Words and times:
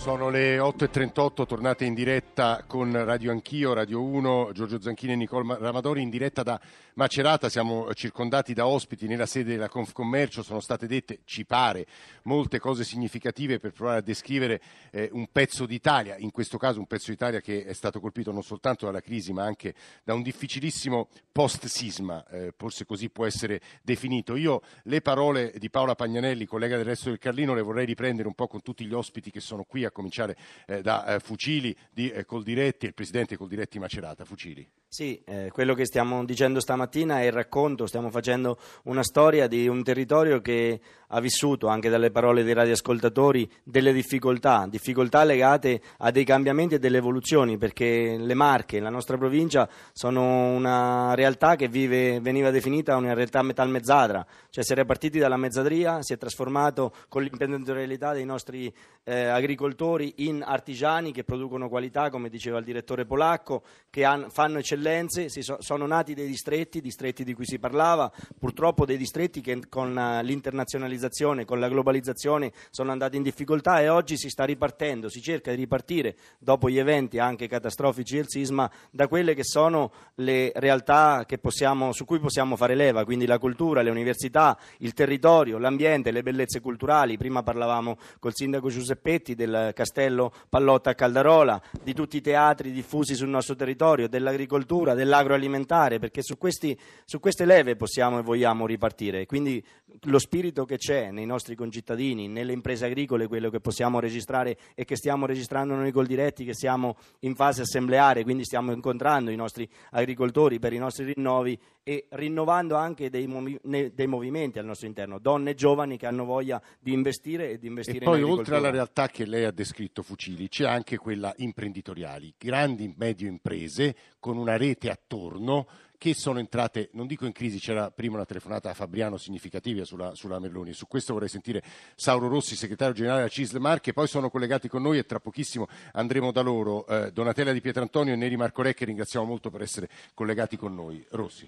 Sono 0.00 0.30
le 0.30 0.56
8.38, 0.56 1.44
tornate 1.44 1.84
in 1.84 1.92
diretta 1.92 2.64
con 2.66 2.90
Radio 3.04 3.32
Anch'io, 3.32 3.74
Radio 3.74 4.02
1, 4.02 4.48
Giorgio 4.54 4.80
Zanchini 4.80 5.12
e 5.12 5.16
Nicole 5.16 5.58
Ramadori 5.60 6.00
in 6.00 6.08
diretta 6.08 6.42
da 6.42 6.58
Macerata, 6.94 7.50
siamo 7.50 7.92
circondati 7.92 8.54
da 8.54 8.66
ospiti 8.66 9.06
nella 9.06 9.26
sede 9.26 9.50
della 9.52 9.68
Confcommercio, 9.68 10.42
sono 10.42 10.60
state 10.60 10.86
dette, 10.86 11.20
ci 11.24 11.44
pare, 11.44 11.86
molte 12.24 12.58
cose 12.58 12.82
significative 12.82 13.58
per 13.58 13.72
provare 13.72 13.98
a 13.98 14.02
descrivere 14.02 14.60
eh, 14.90 15.10
un 15.12 15.28
pezzo 15.30 15.66
d'Italia, 15.66 16.16
in 16.16 16.30
questo 16.30 16.56
caso 16.56 16.78
un 16.78 16.86
pezzo 16.86 17.10
d'Italia 17.10 17.40
che 17.40 17.64
è 17.66 17.74
stato 17.74 18.00
colpito 18.00 18.32
non 18.32 18.42
soltanto 18.42 18.86
dalla 18.86 19.02
crisi 19.02 19.34
ma 19.34 19.44
anche 19.44 19.74
da 20.02 20.14
un 20.14 20.22
difficilissimo 20.22 21.08
post-sisma, 21.30 22.26
eh, 22.28 22.52
forse 22.56 22.86
così 22.86 23.10
può 23.10 23.26
essere 23.26 23.60
definito. 23.82 24.34
Io 24.34 24.62
le 24.84 25.02
parole 25.02 25.52
di 25.58 25.68
Paola 25.68 25.94
Pagnanelli, 25.94 26.46
collega 26.46 26.76
del 26.76 26.86
Resto 26.86 27.10
del 27.10 27.18
Carlino, 27.18 27.54
le 27.54 27.62
vorrei 27.62 27.84
riprendere 27.84 28.28
un 28.28 28.34
po' 28.34 28.46
con 28.46 28.62
tutti 28.62 28.86
gli 28.86 28.94
ospiti 28.94 29.30
che 29.30 29.40
sono 29.40 29.64
qui 29.64 29.84
a 29.84 29.89
cominciare 29.90 30.36
eh, 30.66 30.82
da 30.82 31.06
eh, 31.06 31.20
Fucili 31.20 31.74
di 31.90 32.10
eh, 32.10 32.24
Coldiretti 32.24 32.86
il 32.86 32.94
presidente 32.94 33.36
Coldiretti 33.36 33.78
Macerata. 33.78 34.24
Fucili. 34.24 34.68
Sì, 34.92 35.22
eh, 35.24 35.50
quello 35.52 35.74
che 35.74 35.86
stiamo 35.86 36.24
dicendo 36.24 36.58
stamattina 36.58 37.20
è 37.20 37.26
il 37.26 37.32
racconto, 37.32 37.86
stiamo 37.86 38.10
facendo 38.10 38.58
una 38.84 39.04
storia 39.04 39.46
di 39.46 39.68
un 39.68 39.84
territorio 39.84 40.40
che 40.40 40.80
ha 41.12 41.20
vissuto, 41.20 41.68
anche 41.68 41.88
dalle 41.88 42.10
parole 42.10 42.42
dei 42.42 42.54
radioascoltatori, 42.54 43.48
delle 43.62 43.92
difficoltà, 43.92 44.66
difficoltà 44.68 45.22
legate 45.22 45.80
a 45.98 46.10
dei 46.10 46.24
cambiamenti 46.24 46.74
e 46.74 46.78
delle 46.80 46.98
evoluzioni, 46.98 47.56
perché 47.56 48.16
le 48.18 48.34
Marche, 48.34 48.80
la 48.80 48.90
nostra 48.90 49.16
provincia, 49.16 49.68
sono 49.92 50.50
una 50.54 51.14
realtà 51.14 51.54
che 51.54 51.68
vive, 51.68 52.18
veniva 52.18 52.50
definita 52.50 52.96
una 52.96 53.14
realtà 53.14 53.42
metalmezzadra, 53.42 54.26
cioè 54.50 54.64
si 54.64 54.72
era 54.72 54.84
partiti 54.84 55.20
dalla 55.20 55.36
mezzadria, 55.36 56.02
si 56.02 56.14
è 56.14 56.18
trasformato 56.18 56.92
con 57.08 57.22
l'imprenditorialità 57.22 58.12
dei 58.12 58.24
nostri 58.24 58.72
eh, 59.04 59.26
agricoltori 59.26 59.78
in 60.16 60.42
artigiani 60.46 61.10
che 61.10 61.24
producono 61.24 61.68
qualità, 61.68 62.10
come 62.10 62.28
diceva 62.28 62.58
il 62.58 62.64
direttore 62.64 63.06
polacco, 63.06 63.62
che 63.88 64.04
han, 64.04 64.30
fanno 64.30 64.58
eccellenze, 64.58 65.28
so, 65.28 65.56
sono 65.60 65.86
nati 65.86 66.14
dei 66.14 66.26
distretti, 66.26 66.80
distretti 66.80 67.24
di 67.24 67.34
cui 67.34 67.46
si 67.46 67.58
parlava, 67.58 68.12
purtroppo 68.38 68.84
dei 68.84 68.96
distretti 68.96 69.40
che 69.40 69.68
con 69.68 69.96
uh, 69.96 70.22
l'internazionalizzazione, 70.22 71.44
con 71.44 71.58
la 71.58 71.68
globalizzazione 71.68 72.52
sono 72.70 72.92
andati 72.92 73.16
in 73.16 73.22
difficoltà 73.22 73.80
e 73.80 73.88
oggi 73.88 74.16
si 74.16 74.28
sta 74.28 74.44
ripartendo, 74.44 75.08
si 75.08 75.22
cerca 75.22 75.50
di 75.50 75.56
ripartire 75.56 76.16
dopo 76.38 76.68
gli 76.68 76.78
eventi 76.78 77.18
anche 77.18 77.48
catastrofici 77.48 78.16
del 78.16 78.28
sisma 78.28 78.70
da 78.90 79.08
quelle 79.08 79.34
che 79.34 79.44
sono 79.44 79.92
le 80.16 80.52
realtà 80.56 81.24
possiamo, 81.40 81.92
su 81.92 82.04
cui 82.04 82.18
possiamo 82.18 82.56
fare 82.56 82.74
leva, 82.74 83.04
quindi 83.04 83.26
la 83.26 83.38
cultura, 83.38 83.82
le 83.82 83.90
università, 83.90 84.58
il 84.78 84.92
territorio, 84.92 85.58
l'ambiente, 85.58 86.10
le 86.10 86.22
bellezze 86.22 86.60
culturali. 86.60 87.16
Prima 87.16 87.42
parlavamo 87.42 87.96
col 88.18 88.34
sindaco 88.34 88.68
Giuseppetti 88.68 89.34
del 89.34 89.59
castello 89.74 90.32
Pallotta 90.48 90.90
a 90.90 90.94
Caldarola, 90.94 91.60
di 91.82 91.92
tutti 91.94 92.18
i 92.18 92.20
teatri 92.20 92.70
diffusi 92.72 93.14
sul 93.14 93.28
nostro 93.28 93.54
territorio, 93.54 94.08
dell'agricoltura 94.08 94.94
dell'agroalimentare, 94.94 95.98
perché 95.98 96.22
su, 96.22 96.38
questi, 96.38 96.78
su, 97.04 97.20
queste 97.20 97.44
leve 97.44 97.76
possiamo 97.76 98.18
e 98.18 98.22
vogliamo 98.22 98.66
ripartire. 98.66 99.26
Quindi 99.26 99.62
lo 100.02 100.18
spirito 100.18 100.64
che 100.64 100.76
c'è 100.76 101.10
nei 101.10 101.26
nostri 101.26 101.54
concittadini, 101.54 102.28
nelle 102.28 102.52
imprese 102.52 102.86
agricole, 102.86 103.26
quello 103.26 103.50
che 103.50 103.60
possiamo 103.60 104.00
registrare 104.00 104.56
e 104.74 104.84
che 104.84 104.96
stiamo 104.96 105.26
registrando 105.26 105.74
noi 105.74 105.92
col 105.92 106.06
diretti, 106.06 106.44
che 106.44 106.54
siamo 106.54 106.96
in 107.20 107.34
fase 107.34 107.62
assembleare, 107.62 108.22
quindi 108.22 108.44
stiamo 108.44 108.72
incontrando 108.72 109.30
i 109.30 109.36
nostri 109.36 109.68
agricoltori 109.90 110.58
per 110.58 110.72
i 110.72 110.78
nostri 110.78 111.12
rinnovi 111.12 111.58
e 111.82 112.06
rinnovando 112.10 112.76
anche 112.76 113.10
dei, 113.10 113.26
movi- 113.26 113.58
dei 113.62 114.06
movimenti 114.06 114.58
al 114.58 114.64
nostro 114.64 114.86
interno, 114.86 115.18
donne 115.18 115.54
giovani 115.54 115.96
che 115.96 116.06
hanno 116.06 116.24
voglia 116.24 116.60
di 116.78 116.92
investire 116.92 117.50
e 117.50 117.58
di 117.58 117.66
investire 117.66 117.98
e 117.98 118.04
poi 118.04 118.22
oltre 118.22 118.56
alla 118.56 118.70
realtà 118.70 119.08
che 119.08 119.24
lei 119.24 119.44
ha 119.44 119.49
descritto 119.52 120.02
Fucili, 120.02 120.48
c'è 120.48 120.66
anche 120.66 120.96
quella 120.96 121.32
imprenditoriali, 121.38 122.34
grandi 122.38 122.94
medio 122.96 123.28
imprese 123.28 123.96
con 124.18 124.36
una 124.36 124.56
rete 124.56 124.90
attorno 124.90 125.66
che 126.00 126.14
sono 126.14 126.38
entrate, 126.38 126.88
non 126.92 127.06
dico 127.06 127.26
in 127.26 127.32
crisi, 127.32 127.58
c'era 127.58 127.90
prima 127.90 128.14
una 128.14 128.24
telefonata 128.24 128.70
a 128.70 128.74
Fabriano 128.74 129.18
significativa 129.18 129.84
sulla, 129.84 130.14
sulla 130.14 130.38
Merloni, 130.38 130.72
su 130.72 130.86
questo 130.86 131.12
vorrei 131.12 131.28
sentire 131.28 131.62
Sauro 131.94 132.26
Rossi, 132.26 132.56
segretario 132.56 132.94
generale 132.94 133.18
della 133.18 133.30
CISL 133.30 133.58
Marche, 133.58 133.92
poi 133.92 134.08
sono 134.08 134.30
collegati 134.30 134.66
con 134.66 134.80
noi 134.80 134.96
e 134.96 135.04
tra 135.04 135.20
pochissimo 135.20 135.68
andremo 135.92 136.32
da 136.32 136.40
loro, 136.40 136.86
eh, 136.86 137.12
Donatella 137.12 137.52
Di 137.52 137.60
Pietrantonio 137.60 138.14
e 138.14 138.16
Neri 138.16 138.38
Marco 138.38 138.62
Re 138.62 138.72
che 138.72 138.86
ringraziamo 138.86 139.26
molto 139.26 139.50
per 139.50 139.60
essere 139.60 139.90
collegati 140.14 140.56
con 140.56 140.74
noi. 140.74 141.04
Rossi. 141.10 141.46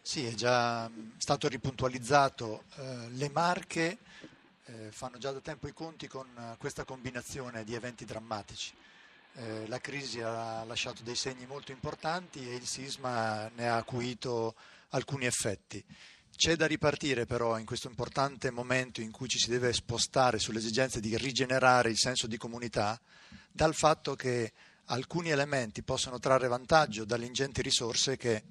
Sì, 0.00 0.24
è 0.24 0.32
già 0.32 0.90
stato 1.18 1.46
ripuntualizzato, 1.46 2.62
eh, 2.78 3.10
le 3.10 3.28
Marche 3.28 3.98
eh, 4.66 4.90
fanno 4.92 5.18
già 5.18 5.32
da 5.32 5.40
tempo 5.40 5.68
i 5.68 5.72
conti 5.72 6.06
con 6.06 6.26
eh, 6.36 6.56
questa 6.58 6.84
combinazione 6.84 7.64
di 7.64 7.74
eventi 7.74 8.04
drammatici. 8.04 8.72
Eh, 9.34 9.66
la 9.66 9.78
crisi 9.78 10.20
ha 10.20 10.62
lasciato 10.64 11.02
dei 11.02 11.16
segni 11.16 11.46
molto 11.46 11.72
importanti 11.72 12.48
e 12.48 12.54
il 12.54 12.66
sisma 12.66 13.48
ne 13.48 13.68
ha 13.68 13.76
acuito 13.76 14.54
alcuni 14.90 15.26
effetti. 15.26 15.82
C'è 16.34 16.56
da 16.56 16.66
ripartire 16.66 17.26
però 17.26 17.58
in 17.58 17.66
questo 17.66 17.88
importante 17.88 18.50
momento 18.50 19.00
in 19.00 19.10
cui 19.10 19.28
ci 19.28 19.38
si 19.38 19.50
deve 19.50 19.72
spostare 19.72 20.38
sulle 20.38 20.58
esigenze 20.58 21.00
di 21.00 21.16
rigenerare 21.16 21.90
il 21.90 21.98
senso 21.98 22.26
di 22.26 22.36
comunità 22.36 23.00
dal 23.50 23.74
fatto 23.74 24.14
che 24.14 24.52
alcuni 24.86 25.30
elementi 25.30 25.82
possono 25.82 26.18
trarre 26.18 26.48
vantaggio 26.48 27.04
dalle 27.04 27.26
ingenti 27.26 27.62
risorse 27.62 28.16
che 28.16 28.42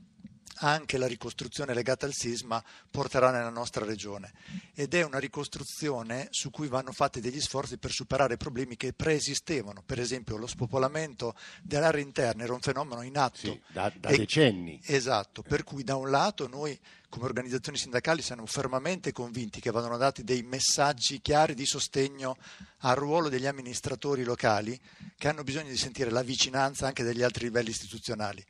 anche 0.58 0.98
la 0.98 1.08
ricostruzione 1.08 1.74
legata 1.74 2.06
al 2.06 2.14
sisma 2.14 2.64
porterà 2.90 3.32
nella 3.32 3.50
nostra 3.50 3.86
regione. 3.86 4.32
Ed 4.74 4.94
è 4.94 5.04
una 5.04 5.20
ricostruzione 5.20 6.28
su 6.32 6.50
cui 6.50 6.68
vanno 6.68 6.92
fatti 6.92 7.22
degli 7.22 7.42
sforzi 7.42 7.78
per 7.78 7.92
superare 7.92 8.38
problemi 8.38 8.76
che 8.78 8.94
preesistevano, 8.94 9.84
per 9.86 10.00
esempio 10.00 10.38
lo 10.38 10.48
spopolamento 10.48 11.36
delle 11.62 11.86
aree 11.86 12.02
interne 12.02 12.44
era 12.44 12.54
un 12.54 12.62
fenomeno 12.62 13.02
in 13.02 13.18
atto 13.18 13.38
sì, 13.38 13.62
da, 13.72 13.92
da 13.96 14.10
e, 14.10 14.18
decenni. 14.18 14.80
Esatto, 14.84 15.42
per 15.42 15.64
cui 15.64 15.84
da 15.84 15.96
un 15.96 16.10
lato 16.10 16.48
noi 16.48 16.78
come 17.10 17.26
organizzazioni 17.26 17.78
sindacali 17.78 18.22
siamo 18.22 18.46
fermamente 18.46 19.12
convinti 19.12 19.60
che 19.60 19.70
vadano 19.70 19.98
dati 19.98 20.24
dei 20.24 20.44
messaggi 20.44 21.20
chiari 21.20 21.54
di 21.54 21.66
sostegno 21.66 22.38
al 22.80 22.96
ruolo 22.96 23.28
degli 23.28 23.46
amministratori 23.46 24.24
locali 24.24 24.80
che 25.18 25.28
hanno 25.28 25.44
bisogno 25.44 25.70
di 25.70 25.78
sentire 25.78 26.10
la 26.10 26.24
vicinanza 26.24 26.88
anche 26.88 27.04
degli 27.04 27.22
altri 27.22 27.46
livelli 27.46 27.70
istituzionali 27.70 28.44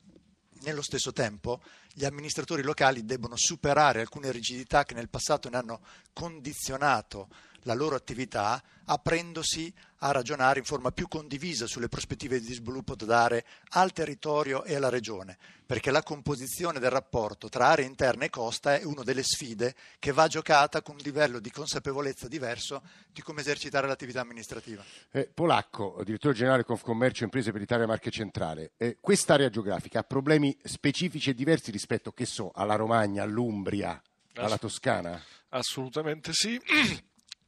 nello 0.61 0.81
stesso 0.81 1.11
tempo 1.11 1.61
gli 1.93 2.05
amministratori 2.05 2.61
locali 2.61 3.05
debbono 3.05 3.35
superare 3.35 4.01
alcune 4.01 4.31
rigidità 4.31 4.85
che 4.85 4.93
nel 4.93 5.09
passato 5.09 5.49
ne 5.49 5.57
hanno 5.57 5.81
condizionato 6.13 7.27
la 7.63 7.73
loro 7.73 7.95
attività, 7.95 8.61
aprendosi 8.85 9.73
a 10.03 10.11
ragionare 10.11 10.59
in 10.59 10.65
forma 10.65 10.91
più 10.91 11.07
condivisa 11.07 11.67
sulle 11.67 11.87
prospettive 11.87 12.39
di 12.39 12.53
sviluppo 12.53 12.95
da 12.95 13.05
dare 13.05 13.45
al 13.69 13.91
territorio 13.93 14.63
e 14.63 14.75
alla 14.75 14.89
regione, 14.89 15.37
perché 15.65 15.91
la 15.91 16.01
composizione 16.01 16.79
del 16.79 16.89
rapporto 16.89 17.49
tra 17.49 17.67
aree 17.67 17.85
interne 17.85 18.25
e 18.25 18.29
costa 18.29 18.75
è 18.75 18.83
una 18.83 19.03
delle 19.03 19.23
sfide 19.23 19.75
che 19.99 20.11
va 20.11 20.27
giocata 20.27 20.81
con 20.81 20.95
un 20.95 21.01
livello 21.03 21.39
di 21.39 21.51
consapevolezza 21.51 22.27
diverso 22.27 22.81
di 23.11 23.21
come 23.21 23.41
esercitare 23.41 23.87
l'attività 23.87 24.21
amministrativa. 24.21 24.83
Eh, 25.11 25.29
Polacco, 25.31 26.01
direttore 26.03 26.33
generale 26.33 26.63
Confcommercio 26.63 27.23
Imprese 27.23 27.51
per 27.51 27.61
l'Italia 27.61 27.85
Marche 27.85 28.09
Centrale, 28.09 28.71
eh, 28.77 28.97
quest'area 28.99 29.49
geografica 29.49 29.99
ha 29.99 30.03
problemi 30.03 30.57
specifici 30.63 31.29
e 31.29 31.35
diversi 31.35 31.69
rispetto, 31.69 32.11
che 32.11 32.25
so, 32.25 32.51
alla 32.53 32.75
Romagna, 32.75 33.21
all'Umbria, 33.23 34.01
alla 34.35 34.57
Toscana? 34.57 35.21
Assolutamente 35.49 36.31
sì 36.33 36.59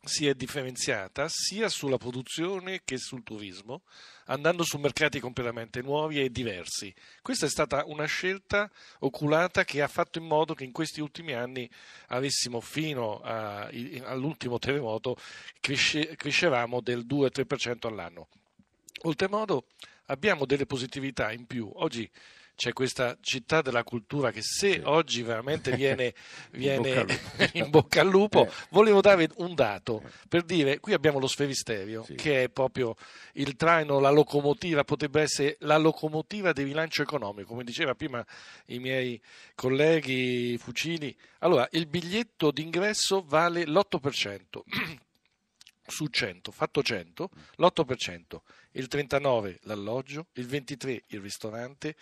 si 0.06 0.28
è 0.28 0.34
differenziata 0.34 1.28
sia 1.30 1.69
sulla 1.69 1.97
produzione 1.97 2.81
che 2.84 2.97
sul 2.97 3.24
turismo, 3.24 3.84
andando 4.25 4.64
su 4.64 4.78
mercati 4.78 5.19
completamente 5.19 5.81
nuovi 5.81 6.19
e 6.19 6.30
diversi. 6.30 6.94
Questa 7.22 7.46
è 7.46 7.50
stata 7.50 7.84
una 7.86 8.06
scelta 8.06 8.69
oculata 9.00 9.64
che 9.64 9.81
ha 9.81 9.88
fatto 9.88 10.19
in 10.19 10.25
modo 10.25 10.53
che 10.53 10.66
in 10.66 10.74
questi 10.74 11.00
ultimi 11.00 11.34
anni 11.34 11.69
avessimo 12.08 12.59
fino 12.59 13.22
a, 13.22 13.70
all'ultimo 14.03 14.59
terremoto 14.59 15.16
cresce, 15.61 16.16
crescevamo 16.17 16.82
del 16.82 17.06
2-3% 17.06 17.88
all'anno. 17.88 18.28
Oltremodo 19.03 19.67
abbiamo 20.08 20.46
delle 20.46 20.66
positività 20.66 21.32
in 21.32 21.46
più. 21.46 21.70
Oggi 21.76 22.09
c'è 22.63 22.71
questa 22.71 23.17
città 23.19 23.61
della 23.61 23.83
cultura 23.83 24.31
che 24.31 24.41
se 24.41 24.79
oggi 24.85 25.21
veramente 25.21 25.75
viene, 25.75 26.13
viene 26.51 27.05
in 27.53 27.69
bocca 27.69 27.99
al 27.99 28.07
lupo, 28.07 28.45
eh. 28.45 28.51
volevo 28.69 29.01
dare 29.01 29.29
un 29.35 29.53
dato 29.53 30.01
per 30.29 30.43
dire, 30.43 30.79
qui 30.79 30.93
abbiamo 30.93 31.19
lo 31.19 31.27
sferisterio 31.27 32.05
sì. 32.05 32.15
che 32.15 32.43
è 32.43 32.49
proprio 32.49 32.95
il 33.33 33.57
traino, 33.57 33.99
la 33.99 34.11
locomotiva, 34.11 34.85
potrebbe 34.85 35.23
essere 35.23 35.57
la 35.59 35.75
locomotiva 35.75 36.53
di 36.53 36.63
rilancio 36.63 37.01
economico, 37.01 37.49
come 37.49 37.65
diceva 37.65 37.95
prima 37.95 38.25
i 38.67 38.79
miei 38.79 39.21
colleghi 39.55 40.57
Fucini. 40.57 41.13
Allora, 41.39 41.67
il 41.71 41.85
biglietto 41.87 42.49
d'ingresso 42.51 43.25
vale 43.27 43.65
l'8%. 43.65 44.61
su 45.85 46.07
100, 46.07 46.51
fatto 46.51 46.81
100, 46.81 47.29
l'8%. 47.57 48.37
il 48.71 48.87
39 48.87 49.59
l'alloggio, 49.63 50.27
il 50.33 50.47
23 50.47 51.03
il 51.07 51.19
ristorante, 51.19 51.95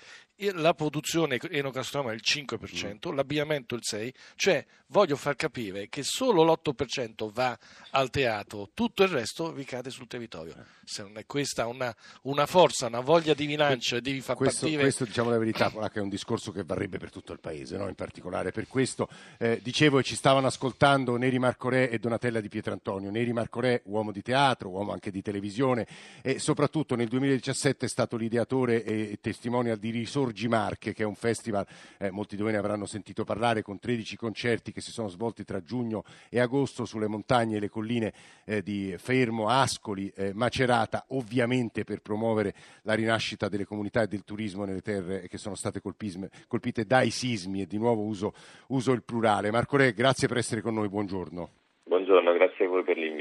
la 0.54 0.74
produzione 0.74 1.40
enogastronomica 1.40 2.16
il 2.16 2.22
5%, 2.26 3.12
mm. 3.12 3.16
l'abbigliamento 3.16 3.76
il 3.76 3.82
6%, 3.86 4.12
cioè 4.36 4.66
voglio 4.88 5.16
far 5.16 5.36
capire 5.36 5.88
che 5.88 6.04
solo 6.04 6.44
l'8% 6.44 7.32
va 7.32 7.58
al 7.92 8.10
teatro, 8.10 8.70
tutto 8.74 9.04
il 9.04 9.10
resto 9.10 9.54
ricade 9.54 9.90
sul 9.90 10.08
territorio. 10.08 10.54
Se 10.84 11.04
non 11.04 11.18
è 11.18 11.26
questa 11.26 11.68
una, 11.68 11.96
una 12.24 12.46
forza, 12.46 12.88
una 12.88 13.00
voglia 13.00 13.34
di 13.34 13.46
bilancio 13.46 13.96
e 13.96 14.02
devi 14.02 14.22
far 14.22 14.36
questo, 14.36 14.62
partire... 14.62 14.82
Questo 14.82 15.06
diciamo 15.06 15.30
la 15.30 15.38
verità, 15.38 15.70
che 15.90 16.00
è 16.00 16.02
un 16.02 16.10
discorso 16.10 16.52
che 16.52 16.64
varrebbe 16.64 16.98
per 16.98 17.12
tutto 17.12 17.34
il 17.34 17.40
Paese, 17.40 17.78
no? 17.78 17.88
in 17.88 17.96
particolare 17.96 18.52
per 18.52 18.68
questo. 18.68 19.08
Eh, 19.38 19.60
dicevo 19.62 20.00
e 20.00 20.04
ci 20.04 20.16
stavano 20.16 20.48
ascoltando 20.48 21.16
Neri 21.18 21.40
Marco 21.40 21.70
Re 21.70 21.90
e 21.90 22.00
Donatella 22.00 22.42
di 22.42 22.50
Pietrantonio. 22.50 23.12
Neri 23.12 23.32
Marco 23.32 23.60
Re, 23.60 23.82
uomo 23.86 24.12
di 24.12 24.22
teatro, 24.22 24.70
uomo 24.70 24.92
anche 24.92 25.12
di 25.12 25.22
televisione 25.22 25.88
e 26.22 26.40
soprattutto 26.40 26.96
nel 26.96 27.08
2017 27.08 27.86
è 27.86 27.90
stato 27.90 28.18
l'ideatore 28.18 28.84
e 28.84 29.18
testimonial 29.22 29.78
di 29.78 29.92
Risorgimento 29.92 30.31
Sorgi 30.32 30.48
Marche, 30.48 30.94
che 30.94 31.04
è 31.04 31.06
un 31.06 31.16
festival, 31.16 31.66
eh, 32.00 32.10
molti 32.10 32.38
di 32.38 32.42
voi 32.42 32.54
ne 32.54 32.58
avranno 32.58 32.86
sentito 32.86 33.26
parlare, 33.26 33.62
con 33.62 33.80
13 33.80 34.16
concerti 34.16 34.72
che 34.72 34.80
si 34.80 34.90
sono 34.90 35.10
svolti 35.10 35.44
tra 35.44 35.62
giugno 35.62 36.04
e 36.30 36.40
agosto 36.40 36.86
sulle 36.86 37.10
montagne 37.10 37.58
e 37.58 37.60
le 37.60 37.68
colline 37.68 38.14
eh, 38.46 38.62
di 38.62 38.96
Fermo, 38.98 39.50
Ascoli, 39.50 40.10
eh, 40.16 40.32
Macerata, 40.34 41.04
ovviamente 41.10 41.84
per 41.84 42.02
promuovere 42.02 42.54
la 42.84 42.94
rinascita 42.94 43.50
delle 43.50 43.66
comunità 43.66 44.04
e 44.04 44.08
del 44.08 44.24
turismo 44.24 44.64
nelle 44.64 44.80
terre 44.80 45.28
che 45.28 45.38
sono 45.38 45.56
state 45.56 45.82
colpite 45.82 46.86
dai 46.86 47.10
sismi 47.10 47.64
e 47.64 47.68
di 47.68 47.78
nuovo 47.78 48.04
uso, 48.04 48.32
uso 48.68 48.94
il 48.94 49.04
plurale. 49.04 49.52
Marco 49.52 49.76
Re, 49.76 49.92
grazie 49.92 50.30
per 50.30 50.38
essere 50.38 50.62
con 50.62 50.76
noi, 50.76 50.88
buongiorno. 50.88 51.50
Buongiorno, 51.84 52.32
grazie 52.32 52.68
a 52.68 52.70
voi 52.70 52.84
per 52.84 52.96
l'invito. 52.96 53.21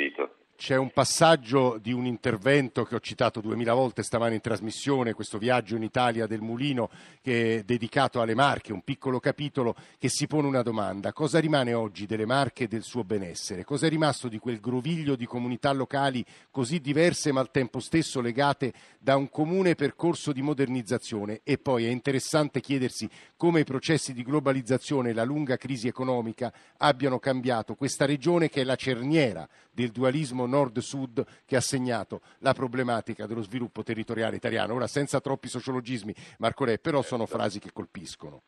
C'è 0.60 0.76
un 0.76 0.90
passaggio 0.90 1.78
di 1.80 1.90
un 1.90 2.04
intervento 2.04 2.84
che 2.84 2.94
ho 2.94 3.00
citato 3.00 3.40
duemila 3.40 3.72
volte 3.72 4.02
stamane 4.02 4.34
in 4.34 4.42
trasmissione, 4.42 5.14
questo 5.14 5.38
viaggio 5.38 5.74
in 5.74 5.82
Italia 5.82 6.26
del 6.26 6.42
Mulino 6.42 6.90
che 7.22 7.60
è 7.60 7.62
dedicato 7.62 8.20
alle 8.20 8.34
Marche, 8.34 8.74
un 8.74 8.82
piccolo 8.82 9.20
capitolo 9.20 9.74
che 9.98 10.10
si 10.10 10.26
pone 10.26 10.46
una 10.46 10.60
domanda. 10.60 11.14
Cosa 11.14 11.38
rimane 11.38 11.72
oggi 11.72 12.04
delle 12.04 12.26
Marche 12.26 12.64
e 12.64 12.68
del 12.68 12.82
suo 12.82 13.04
benessere? 13.04 13.64
Cosa 13.64 13.86
è 13.86 13.88
rimasto 13.88 14.28
di 14.28 14.38
quel 14.38 14.60
groviglio 14.60 15.16
di 15.16 15.24
comunità 15.24 15.72
locali 15.72 16.22
così 16.50 16.78
diverse 16.78 17.32
ma 17.32 17.40
al 17.40 17.50
tempo 17.50 17.80
stesso 17.80 18.20
legate 18.20 18.74
da 18.98 19.16
un 19.16 19.30
comune 19.30 19.74
percorso 19.74 20.30
di 20.30 20.42
modernizzazione? 20.42 21.40
E 21.42 21.56
poi 21.56 21.86
è 21.86 21.88
interessante 21.88 22.60
chiedersi 22.60 23.08
come 23.40 23.60
i 23.60 23.64
processi 23.64 24.12
di 24.12 24.22
globalizzazione 24.22 25.08
e 25.08 25.14
la 25.14 25.24
lunga 25.24 25.56
crisi 25.56 25.88
economica 25.88 26.52
abbiano 26.76 27.18
cambiato 27.18 27.74
questa 27.74 28.04
regione 28.04 28.50
che 28.50 28.60
è 28.60 28.64
la 28.64 28.76
cerniera 28.76 29.48
del 29.72 29.92
dualismo 29.92 30.44
nord-sud 30.44 31.24
che 31.46 31.56
ha 31.56 31.62
segnato 31.62 32.20
la 32.40 32.52
problematica 32.52 33.24
dello 33.24 33.40
sviluppo 33.40 33.82
territoriale 33.82 34.36
italiano. 34.36 34.74
Ora, 34.74 34.86
senza 34.86 35.22
troppi 35.22 35.48
sociologismi, 35.48 36.12
Marco 36.38 36.66
Re, 36.66 36.76
però 36.76 37.00
sono 37.00 37.24
frasi 37.24 37.60
che 37.60 37.70
colpiscono. 37.72 38.42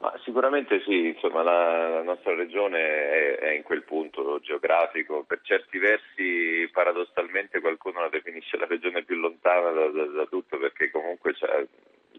Ma 0.00 0.12
sicuramente 0.24 0.82
sì, 0.84 1.14
insomma, 1.14 1.44
la, 1.44 1.88
la, 1.88 2.02
nostra 2.02 2.34
regione 2.34 2.80
è, 2.80 3.36
è, 3.36 3.50
in 3.52 3.62
quel 3.62 3.84
punto 3.84 4.40
geografico, 4.40 5.22
per 5.22 5.42
certi 5.42 5.78
versi 5.78 6.68
paradossalmente 6.72 7.60
qualcuno 7.60 8.00
la 8.00 8.08
definisce 8.08 8.56
la 8.56 8.66
regione 8.66 9.04
più 9.04 9.14
lontana 9.14 9.70
da, 9.70 9.86
da, 9.90 10.04
da 10.06 10.26
tutto 10.26 10.58
perché 10.58 10.90
comunque 10.90 11.34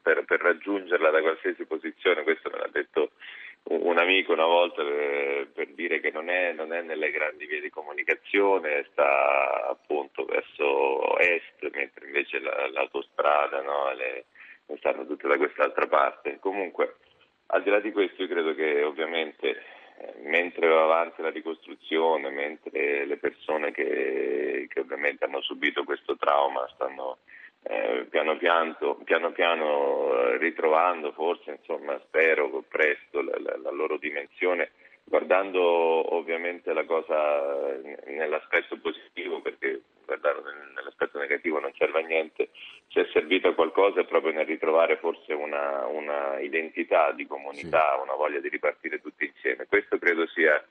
per, 0.03 0.25
per, 0.25 0.41
raggiungerla 0.41 1.09
da 1.09 1.21
qualsiasi 1.21 1.65
posizione, 1.65 2.23
questo 2.23 2.49
me 2.51 2.59
l'ha 2.59 2.69
detto 2.71 3.11
un 3.63 3.97
amico 3.97 4.33
una 4.33 4.45
volta 4.45 4.83
per, 4.83 5.47
per 5.53 5.67
dire 5.69 6.01
che 6.01 6.11
non 6.11 6.29
è, 6.29 6.51
non 6.51 6.73
è, 6.73 6.81
nelle 6.81 7.11
grandi 7.11 7.45
vie 7.45 7.61
di 7.61 7.69
comunicazione, 7.69 8.85
sta 8.91 9.69
appunto 9.69 10.25
verso 10.25 11.17
est, 11.17 11.69
mentre 11.73 12.05
invece 12.05 12.39
la, 12.39 12.69
l'autostrada 12.69 13.61
no, 13.61 13.93
le, 13.93 14.25
stanno 14.77 15.05
tutte 15.07 15.27
da 15.27 15.37
quest'altra 15.37 15.87
parte. 15.87 16.39
Comunque, 16.39 16.97
al 17.47 17.63
di 17.63 17.69
là 17.69 17.79
di 17.79 17.91
questo, 17.93 18.21
io 18.21 18.27
credo 18.27 18.53
che 18.53 18.83
ovviamente 18.83 19.63
eh, 19.97 20.13
mentre 20.23 20.67
va 20.67 20.83
avanti 20.83 21.21
la 21.21 21.29
ricostruzione, 21.29 22.29
mentre 22.29 23.05
le 23.05 23.17
persone 23.17 23.71
che, 23.71 24.67
che 24.69 24.79
ovviamente 24.81 25.23
hanno 25.23 25.41
subito 25.41 25.85
questo 25.85 26.17
trauma 26.17 26.67
stanno 26.73 27.19
eh, 27.63 28.07
piano, 28.09 28.37
piano, 28.37 28.75
piano, 29.05 29.31
piano 29.31 30.13
eh, 30.13 30.37
ritrovando 30.37 31.11
forse, 31.13 31.51
insomma, 31.51 31.99
spero 32.05 32.63
presto 32.67 33.21
la, 33.21 33.37
la, 33.39 33.57
la, 33.57 33.71
loro 33.71 33.97
dimensione, 33.97 34.71
guardando 35.05 35.61
ovviamente 36.13 36.73
la 36.73 36.83
cosa 36.83 37.77
nell'aspetto 38.07 38.77
positivo, 38.79 39.41
perché 39.41 39.81
guardarlo 40.05 40.43
nell'aspetto 40.75 41.19
negativo 41.19 41.59
non 41.59 41.71
serve 41.77 42.01
a 42.01 42.05
niente, 42.05 42.49
ci 42.87 42.99
è 42.99 43.07
servito 43.13 43.53
qualcosa 43.53 44.03
proprio 44.03 44.33
nel 44.33 44.45
ritrovare 44.45 44.97
forse 44.97 45.33
una, 45.33 45.85
una 45.87 46.39
identità 46.39 47.11
di 47.13 47.25
comunità, 47.25 47.93
sì. 47.95 48.01
una 48.01 48.15
voglia 48.15 48.39
di 48.39 48.49
ripartire 48.49 48.99
tutti 48.99 49.25
insieme. 49.25 49.67
Questo 49.67 49.97
credo 49.97 50.27
sia 50.27 50.61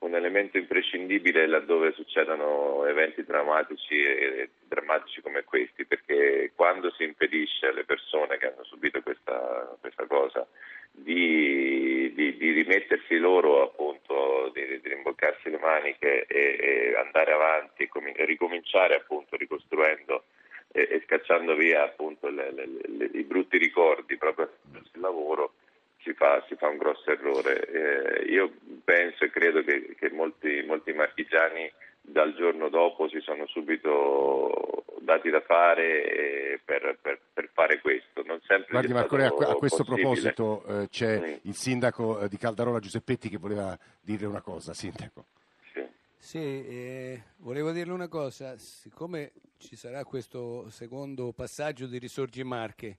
un 0.00 0.14
elemento 0.14 0.58
imprescindibile 0.58 1.46
laddove 1.46 1.92
succedano 1.92 2.86
eventi 2.86 3.24
drammatici 3.24 3.94
e 4.00 4.50
drammatici 4.66 5.20
come 5.20 5.42
questi, 5.44 5.84
perché 5.84 6.52
quando 6.54 6.90
si 6.92 7.02
impedisce 7.02 7.66
alle 7.66 7.84
persone 7.84 8.38
che 8.38 8.46
hanno 8.46 8.64
subito 8.64 9.02
questa, 9.02 9.76
questa 9.80 10.06
cosa 10.06 10.46
di, 10.90 12.12
di, 12.14 12.36
di, 12.36 12.50
rimettersi 12.50 13.16
loro 13.18 13.62
appunto, 13.62 14.50
di, 14.54 14.80
di, 14.80 14.88
rimboccarsi 14.88 15.50
le 15.50 15.58
maniche 15.58 16.26
e, 16.26 16.56
e 16.60 16.94
andare 16.96 17.32
avanti 17.32 17.84
e, 17.84 17.88
com- 17.88 18.12
e, 18.14 18.24
ricominciare 18.24 18.96
appunto 18.96 19.36
ricostruendo 19.36 20.24
e, 20.72 20.88
e 20.90 21.02
scacciando 21.06 21.54
via 21.54 21.84
appunto 21.84 22.28
le, 22.28 22.52
le, 22.52 22.68
le, 22.86 23.10
i 23.12 23.22
brutti 23.22 23.58
ricordi 23.58 24.16
proprio 24.16 24.50
del 24.62 24.84
lavoro, 24.94 25.54
si 26.02 26.12
fa, 26.14 26.44
si 26.48 26.54
fa 26.56 26.68
un 26.68 26.76
grosso 26.76 27.10
errore. 27.10 27.66
Eh, 27.66 28.24
io 28.30 28.52
penso 28.84 29.24
e 29.24 29.30
credo 29.30 29.62
che, 29.62 29.94
che 29.98 30.10
molti, 30.10 30.62
molti, 30.66 30.92
marchigiani 30.92 31.70
dal 32.00 32.34
giorno 32.34 32.68
dopo 32.68 33.08
si 33.08 33.20
sono 33.20 33.46
subito 33.46 34.84
dati 35.00 35.30
da 35.30 35.40
fare 35.40 36.60
per, 36.64 36.98
per, 37.00 37.20
per 37.32 37.50
fare 37.52 37.80
questo. 37.80 38.22
Non 38.24 38.40
sempre 38.46 38.68
Guardi 38.70 38.92
Marco 38.92 39.16
Re, 39.16 39.26
a, 39.26 39.30
questo 39.54 39.84
possibile. 39.84 40.02
proposito 40.02 40.64
eh, 40.66 40.88
c'è 40.88 41.18
mm. 41.18 41.34
il 41.42 41.54
sindaco 41.54 42.20
eh, 42.20 42.28
di 42.28 42.36
Caldarola 42.36 42.78
Giuseppetti 42.78 43.28
che 43.28 43.38
voleva 43.38 43.76
dire 44.00 44.26
una 44.26 44.40
cosa, 44.40 44.72
sindaco. 44.72 45.24
Sì, 45.72 45.86
sì 46.16 46.38
eh, 46.38 47.22
volevo 47.38 47.72
dirle 47.72 47.92
una 47.92 48.08
cosa, 48.08 48.56
siccome 48.56 49.32
ci 49.58 49.76
sarà 49.76 50.04
questo 50.04 50.70
secondo 50.70 51.32
passaggio 51.32 51.86
di 51.86 51.98
Risorgi 51.98 52.44
Marche, 52.44 52.98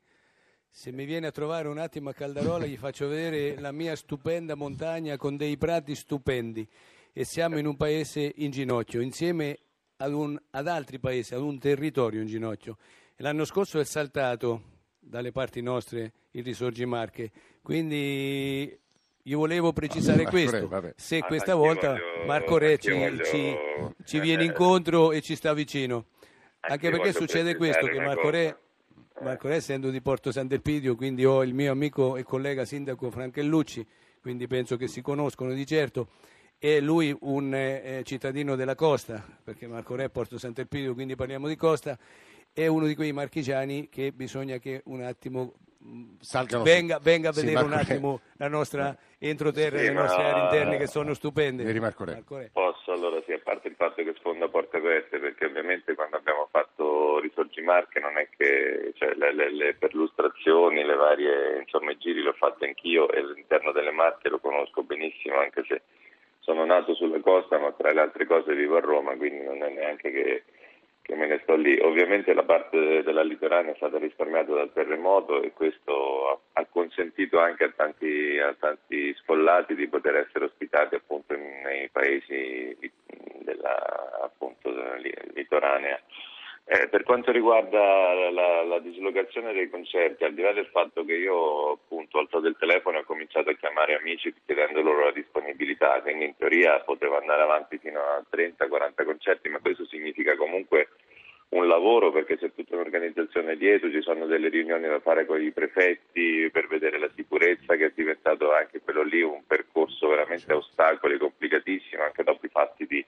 se 0.69 0.91
mi 0.91 1.05
viene 1.05 1.27
a 1.27 1.31
trovare 1.31 1.67
un 1.67 1.77
attimo 1.77 2.09
a 2.09 2.13
Caldarola 2.13 2.65
gli 2.65 2.77
faccio 2.77 3.07
vedere 3.07 3.59
la 3.59 3.71
mia 3.71 3.95
stupenda 3.95 4.55
montagna 4.55 5.17
con 5.17 5.35
dei 5.35 5.57
prati 5.57 5.95
stupendi. 5.95 6.67
E 7.11 7.25
siamo 7.25 7.57
in 7.57 7.65
un 7.65 7.75
paese 7.75 8.31
in 8.37 8.51
ginocchio 8.51 9.01
insieme 9.01 9.57
ad, 9.97 10.13
un, 10.13 10.39
ad 10.51 10.67
altri 10.67 10.99
paesi, 10.99 11.33
ad 11.33 11.41
un 11.41 11.59
territorio 11.59 12.21
in 12.21 12.27
ginocchio. 12.27 12.77
L'anno 13.17 13.45
scorso 13.45 13.79
è 13.79 13.83
saltato 13.83 14.61
dalle 14.99 15.31
parti 15.31 15.61
nostre 15.61 16.13
il 16.31 16.43
Risorgi 16.43 16.85
Marche, 16.85 17.31
quindi 17.61 18.79
io 19.23 19.37
volevo 19.37 19.73
precisare 19.73 20.23
Marco 20.23 20.31
questo, 20.31 20.79
Re, 20.79 20.93
se 20.95 21.19
questa 21.19 21.55
volta 21.55 21.89
voglio, 21.91 22.25
Marco 22.25 22.57
Re 22.57 22.77
ci, 22.77 22.91
voglio, 22.91 23.23
ci, 23.25 23.55
ci 24.05 24.17
eh, 24.17 24.21
viene 24.21 24.45
incontro 24.45 25.11
e 25.11 25.21
ci 25.21 25.35
sta 25.35 25.53
vicino. 25.53 26.05
Anche 26.61 26.89
perché 26.89 27.11
succede 27.11 27.55
questo, 27.55 27.87
che 27.87 27.99
Marco 27.99 28.29
Re 28.29 28.57
Marco 29.21 29.49
essendo 29.49 29.89
di 29.89 29.99
Porto 30.01 30.31
Sant'Elpidio, 30.31 30.95
quindi 30.95 31.25
ho 31.25 31.43
il 31.43 31.53
mio 31.53 31.73
amico 31.73 32.15
e 32.15 32.23
collega 32.23 32.63
sindaco 32.63 33.11
Franchellucci, 33.11 33.85
quindi 34.21 34.47
penso 34.47 34.77
che 34.77 34.87
si 34.87 35.01
conoscono 35.01 35.53
di 35.53 35.65
certo, 35.65 36.09
e 36.57 36.79
lui 36.79 37.15
un 37.21 37.53
eh, 37.53 38.01
cittadino 38.05 38.55
della 38.55 38.75
costa, 38.75 39.25
perché 39.43 39.67
Marco 39.67 39.95
Re 39.95 40.05
è 40.05 40.09
Porto 40.09 40.37
Sant'Elpidio, 40.37 40.93
quindi 40.93 41.15
parliamo 41.15 41.49
di 41.49 41.57
costa, 41.57 41.99
è 42.53 42.65
uno 42.67 42.87
di 42.87 42.95
quei 42.95 43.11
marchigiani 43.11 43.89
che 43.89 44.13
bisogna 44.13 44.57
che 44.57 44.81
un 44.85 45.01
attimo 45.01 45.53
Salgano 46.19 46.63
venga, 46.63 46.99
venga, 46.99 47.29
a 47.29 47.31
vedere 47.31 47.57
sì, 47.57 47.63
un 47.63 47.71
attimo 47.71 48.19
la 48.33 48.49
nostra 48.49 48.93
entroterra 49.17 49.77
e 49.77 49.79
sì, 49.79 49.85
le 49.85 49.93
nostre 49.93 50.23
aree 50.23 50.43
interne 50.43 50.77
che 50.77 50.87
sono 50.87 51.13
stupende. 51.13 51.79
Marco 51.79 52.03
Re. 52.03 52.21
Posso 52.51 52.91
allora 52.91 53.21
sì, 53.25 53.31
a 53.31 53.39
parte 53.41 53.69
il 53.69 53.75
fatto 53.75 54.03
che 54.03 54.13
sfonda 54.17 54.49
porte 54.49 54.77
aperte, 54.77 55.19
perché 55.19 55.45
ovviamente 55.45 55.95
quando 55.95 56.17
abbiamo 56.17 56.49
fatto 56.51 57.19
Risorgi 57.19 57.61
Marche 57.61 58.01
non 58.01 58.17
è 58.17 58.27
che 58.35 58.91
cioè, 58.95 59.13
le, 59.15 59.33
le, 59.33 59.53
le, 59.53 59.73
perlustrazioni, 59.75 60.83
le 60.83 60.95
varie 60.95 61.61
insomma 61.61 61.91
i 61.91 61.97
giri 61.97 62.21
l'ho 62.21 62.33
fatto 62.33 62.65
anch'io 62.65 63.09
e 63.09 63.19
all'interno 63.19 63.71
delle 63.71 63.91
Marche 63.91 64.27
lo 64.27 64.39
conosco 64.39 64.83
benissimo 64.83 65.39
anche 65.39 65.63
se 65.65 65.81
sono 66.39 66.65
nato 66.65 66.93
sulla 66.93 67.21
costa 67.21 67.57
ma 67.57 67.71
tra 67.71 67.93
le 67.93 68.01
altre 68.01 68.25
cose 68.25 68.53
vivo 68.53 68.75
a 68.75 68.81
Roma, 68.81 69.15
quindi 69.15 69.45
non 69.45 69.63
è 69.63 69.69
neanche 69.69 70.11
che 70.11 70.43
che 71.09 71.15
me 71.15 71.25
ne 71.25 71.39
sto 71.41 71.55
lì. 71.55 71.75
Ovviamente 71.79 72.35
la 72.35 72.43
parte 72.43 73.01
della 73.01 73.23
litoranea 73.23 73.71
è 73.71 73.75
stata 73.77 73.97
risparmiata 73.97 74.53
dal 74.53 74.71
terremoto 74.71 75.41
e 75.41 75.51
questo 75.53 76.43
ha, 76.53 76.65
consentito 76.69 77.39
anche 77.39 77.63
a 77.63 77.73
tanti, 77.75 78.37
a 78.37 78.55
tanti, 78.59 79.11
sfollati 79.15 79.73
di 79.73 79.87
poter 79.87 80.17
essere 80.17 80.45
ospitati 80.45 80.93
appunto 80.93 81.35
nei 81.35 81.89
paesi 81.89 82.77
della, 83.39 84.19
appunto, 84.21 84.71
litoranea. 85.33 85.99
Eh, 86.71 86.87
per 86.87 87.01
quanto 87.01 87.31
riguarda 87.31 88.29
la, 88.29 88.63
la, 88.63 88.77
dislocazione 88.77 89.53
dei 89.53 89.71
concerti, 89.71 90.23
al 90.23 90.35
di 90.35 90.43
là 90.43 90.53
del 90.53 90.67
fatto 90.67 91.03
che 91.03 91.15
io 91.15 91.71
appunto 91.71 92.17
ho 92.17 92.21
alzato 92.21 92.45
il 92.45 92.57
telefono 92.59 92.97
e 92.97 92.99
ho 92.99 93.05
cominciato 93.05 93.49
a 93.49 93.55
chiamare 93.55 93.95
amici 93.95 94.31
chiedendo 94.45 94.79
loro 94.83 95.05
la 95.05 95.11
disponibilità, 95.11 95.99
quindi 96.03 96.25
in 96.25 96.35
teoria 96.37 96.79
potevo 96.81 97.17
andare 97.17 97.41
avanti 97.41 97.79
fino 97.79 97.99
a 97.99 98.23
30-40 98.31 99.03
concerti, 99.03 99.49
ma 99.49 99.57
questo 99.57 99.87
significa 99.87 100.35
comunque 100.35 100.89
un 101.49 101.67
lavoro 101.67 102.11
perché 102.11 102.37
c'è 102.37 102.53
tutta 102.53 102.75
un'organizzazione 102.75 103.57
dietro, 103.57 103.89
ci 103.89 104.03
sono 104.03 104.27
delle 104.27 104.49
riunioni 104.49 104.85
da 104.85 104.99
fare 104.99 105.25
con 105.25 105.41
i 105.41 105.51
prefetti 105.51 106.51
per 106.51 106.67
vedere 106.67 106.99
la 106.99 107.09
sicurezza 107.15 107.77
che 107.77 107.87
è 107.87 107.91
diventato 107.95 108.53
anche 108.53 108.81
quello 108.81 109.01
lì 109.01 109.23
un 109.23 109.41
percorso 109.47 110.07
veramente 110.07 110.51
a 110.51 110.57
ostacoli 110.57 111.17
complicatissimo 111.17 112.03
anche 112.03 112.23
dopo 112.23 112.45
i 112.45 112.49
fatti 112.49 112.85
di, 112.85 113.03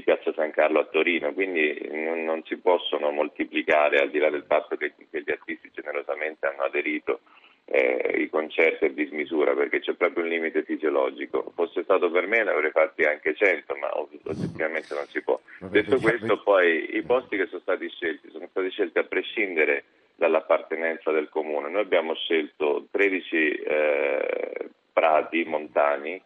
di 0.00 0.02
Piazza 0.02 0.32
San 0.32 0.50
Carlo 0.50 0.80
a 0.80 0.86
Torino, 0.86 1.32
quindi 1.32 1.88
non, 1.90 2.24
non, 2.24 2.42
si 2.44 2.56
possono 2.56 3.10
moltiplicare 3.10 3.98
al 3.98 4.10
di 4.10 4.18
là 4.18 4.30
del 4.30 4.44
fatto 4.46 4.76
che, 4.76 4.94
che 5.10 5.22
gli 5.22 5.30
artisti 5.30 5.70
generosamente 5.72 6.46
hanno 6.46 6.62
aderito 6.62 7.20
eh, 7.66 8.14
i 8.18 8.28
concerti 8.30 8.86
a 8.86 8.90
dismisura 8.90 9.54
perché 9.54 9.80
c'è 9.80 9.94
proprio 9.94 10.24
un 10.24 10.30
limite 10.30 10.64
fisiologico. 10.64 11.52
Fosse 11.54 11.82
stato 11.82 12.10
per 12.10 12.26
me 12.26 12.42
ne 12.42 12.50
avrei 12.50 12.70
fatti 12.70 13.04
anche 13.04 13.34
100, 13.34 13.76
ma 13.76 13.90
oggettivamente 13.98 14.94
non 14.94 15.06
si 15.06 15.22
può. 15.22 15.38
Detto 15.58 15.98
questo, 15.98 16.42
poi 16.42 16.96
i 16.96 17.02
posti 17.02 17.36
che 17.36 17.46
sono 17.46 17.60
stati 17.60 17.88
scelti 17.90 18.30
sono 18.30 18.48
stati 18.50 18.70
scelti 18.70 18.98
a 18.98 19.04
prescindere 19.04 19.84
dall'appartenenza 20.16 21.10
del 21.12 21.28
comune. 21.28 21.68
Noi 21.68 21.82
abbiamo 21.82 22.14
scelto 22.14 22.86
13 22.90 23.36
eh, 23.36 24.68
prati 24.92 25.44
montani 25.44 26.20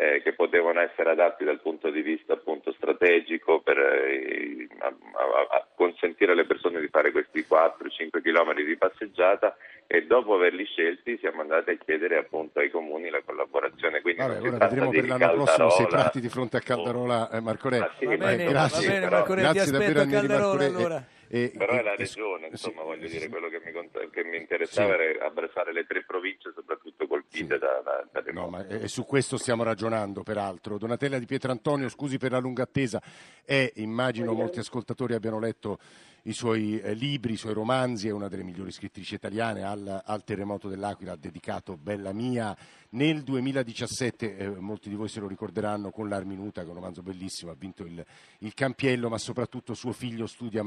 eh, 0.00 0.22
che 0.22 0.32
potevano 0.32 0.80
essere 0.80 1.10
adatti 1.10 1.44
dal 1.44 1.60
punto 1.60 1.90
di 1.90 2.00
vista 2.00 2.32
appunto, 2.32 2.72
strategico 2.72 3.60
per 3.60 3.76
eh, 3.76 4.66
a, 4.78 4.86
a, 4.86 5.56
a 5.58 5.66
consentire 5.74 6.32
alle 6.32 6.46
persone 6.46 6.80
di 6.80 6.88
fare 6.88 7.12
questi 7.12 7.44
4-5 7.46 8.22
km 8.22 8.54
di 8.64 8.76
passeggiata 8.78 9.54
e 9.86 10.06
dopo 10.06 10.34
averli 10.34 10.64
scelti 10.64 11.18
siamo 11.18 11.42
andati 11.42 11.70
a 11.70 11.76
chiedere 11.76 12.16
appunto 12.16 12.60
ai 12.60 12.70
comuni 12.70 13.10
la 13.10 13.20
collaborazione. 13.22 14.00
Quindi 14.00 14.22
Vabbè, 14.22 14.40
ora 14.40 14.56
vedremo 14.56 14.88
per 14.88 15.06
l'anno 15.06 15.32
prossimo 15.34 15.70
se 15.70 15.86
tratti 15.86 16.20
di 16.20 16.28
fronte 16.30 16.56
a 16.56 16.60
Caldarola, 16.60 17.30
eh, 17.32 17.40
Marco 17.40 17.68
Re. 17.68 17.78
Ah, 17.78 17.92
sì, 17.98 18.06
va 18.06 18.16
bene, 18.16 18.44
grazie, 18.44 18.86
va 18.86 18.92
bene, 18.94 19.10
Marco 19.10 19.34
Re, 19.34 19.40
grazie 19.42 19.70
davvero 19.70 20.00
a 20.00 20.56
Re. 20.56 20.64
Allora. 20.64 21.04
E, 21.32 21.52
Però 21.56 21.74
è 21.74 21.82
la 21.82 21.94
regione, 21.94 22.48
insomma, 22.48 22.80
sì, 22.80 22.86
voglio 22.86 23.06
sì, 23.06 23.12
dire, 23.12 23.28
quello 23.28 23.48
che 23.48 23.60
mi, 23.64 24.10
che 24.10 24.24
mi 24.24 24.36
interessava 24.36 24.94
era 25.00 25.26
abbracciare 25.26 25.72
le 25.72 25.86
tre 25.86 26.02
province, 26.04 26.50
soprattutto 26.52 27.06
colpite 27.06 27.56
da, 27.56 27.80
da, 27.84 28.20
da 28.20 28.32
No, 28.32 28.48
ma 28.48 28.66
e 28.66 28.88
su 28.88 29.04
questo 29.04 29.36
stiamo 29.36 29.62
ragionando, 29.62 30.24
peraltro. 30.24 30.76
Donatella 30.76 31.20
di 31.20 31.26
Pietrantonio, 31.26 31.88
scusi 31.88 32.18
per 32.18 32.32
la 32.32 32.38
lunga 32.38 32.64
attesa, 32.64 33.00
è, 33.44 33.70
immagino 33.76 34.32
molti 34.32 34.58
ascoltatori 34.58 35.14
abbiano 35.14 35.38
letto 35.38 35.78
i 36.24 36.32
suoi 36.32 36.78
eh, 36.80 36.94
libri, 36.94 37.32
i 37.32 37.36
suoi 37.36 37.54
romanzi, 37.54 38.08
è 38.08 38.12
una 38.12 38.28
delle 38.28 38.42
migliori 38.42 38.70
scrittrici 38.70 39.14
italiane, 39.14 39.62
al, 39.62 40.02
al 40.04 40.24
terremoto 40.24 40.68
dell'Aquila 40.68 41.12
ha 41.12 41.16
dedicato 41.16 41.76
Bella 41.76 42.12
Mia. 42.12 42.56
Nel 42.90 43.22
2017, 43.22 44.36
eh, 44.36 44.48
molti 44.48 44.88
di 44.88 44.96
voi 44.96 45.08
se 45.08 45.20
lo 45.20 45.28
ricorderanno, 45.28 45.90
con 45.90 46.08
l'Arminuta, 46.08 46.60
che 46.60 46.66
è 46.66 46.70
un 46.70 46.76
romanzo 46.76 47.02
bellissimo, 47.02 47.52
ha 47.52 47.56
vinto 47.56 47.84
il, 47.84 48.04
il 48.38 48.54
Campiello, 48.54 49.08
ma 49.08 49.18
soprattutto 49.18 49.74
suo 49.74 49.92
figlio 49.92 50.26
studia 50.26 50.60
a 50.60 50.64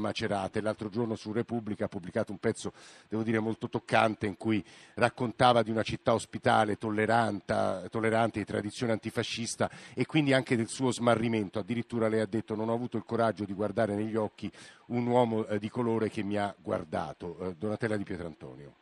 Macerate. 0.54 0.60
L'altro 0.60 0.88
giorno 0.88 1.16
su 1.16 1.32
Repubblica 1.32 1.86
ha 1.86 1.88
pubblicato 1.88 2.30
un 2.32 2.38
pezzo, 2.38 2.72
devo 3.08 3.22
dire, 3.22 3.40
molto 3.40 3.68
toccante, 3.68 4.26
in 4.26 4.36
cui 4.36 4.62
raccontava 4.94 5.62
di 5.62 5.70
una 5.70 5.82
città 5.82 6.14
ospitale 6.14 6.76
tollerante, 6.76 7.88
tollerante 7.90 8.38
di 8.38 8.44
tradizione 8.44 8.92
antifascista 8.92 9.68
e 9.94 10.06
quindi 10.06 10.32
anche 10.32 10.56
del 10.56 10.68
suo 10.68 10.92
smarrimento. 10.92 11.58
Addirittura 11.58 12.08
lei 12.08 12.20
ha 12.20 12.26
detto 12.26 12.54
non 12.54 12.68
ho 12.68 12.74
avuto 12.74 12.96
il 12.96 13.04
coraggio 13.04 13.44
di 13.44 13.54
guardare 13.54 13.94
negli 13.94 14.16
occhi 14.16 14.50
un 14.86 15.06
uomo 15.06 15.46
eh, 15.46 15.58
di 15.58 15.68
colore 15.68 16.08
che 16.08 16.22
mi 16.22 16.36
ha 16.36 16.54
guardato. 16.56 17.36
Eh, 17.40 17.54
Donatella 17.56 17.96
di 17.96 18.04
Pietrantonio. 18.04 18.74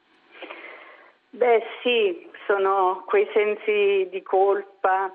Beh 1.30 1.62
sì, 1.82 2.28
sono 2.46 3.04
quei 3.06 3.26
sensi 3.32 4.06
di 4.10 4.22
colpa 4.22 5.10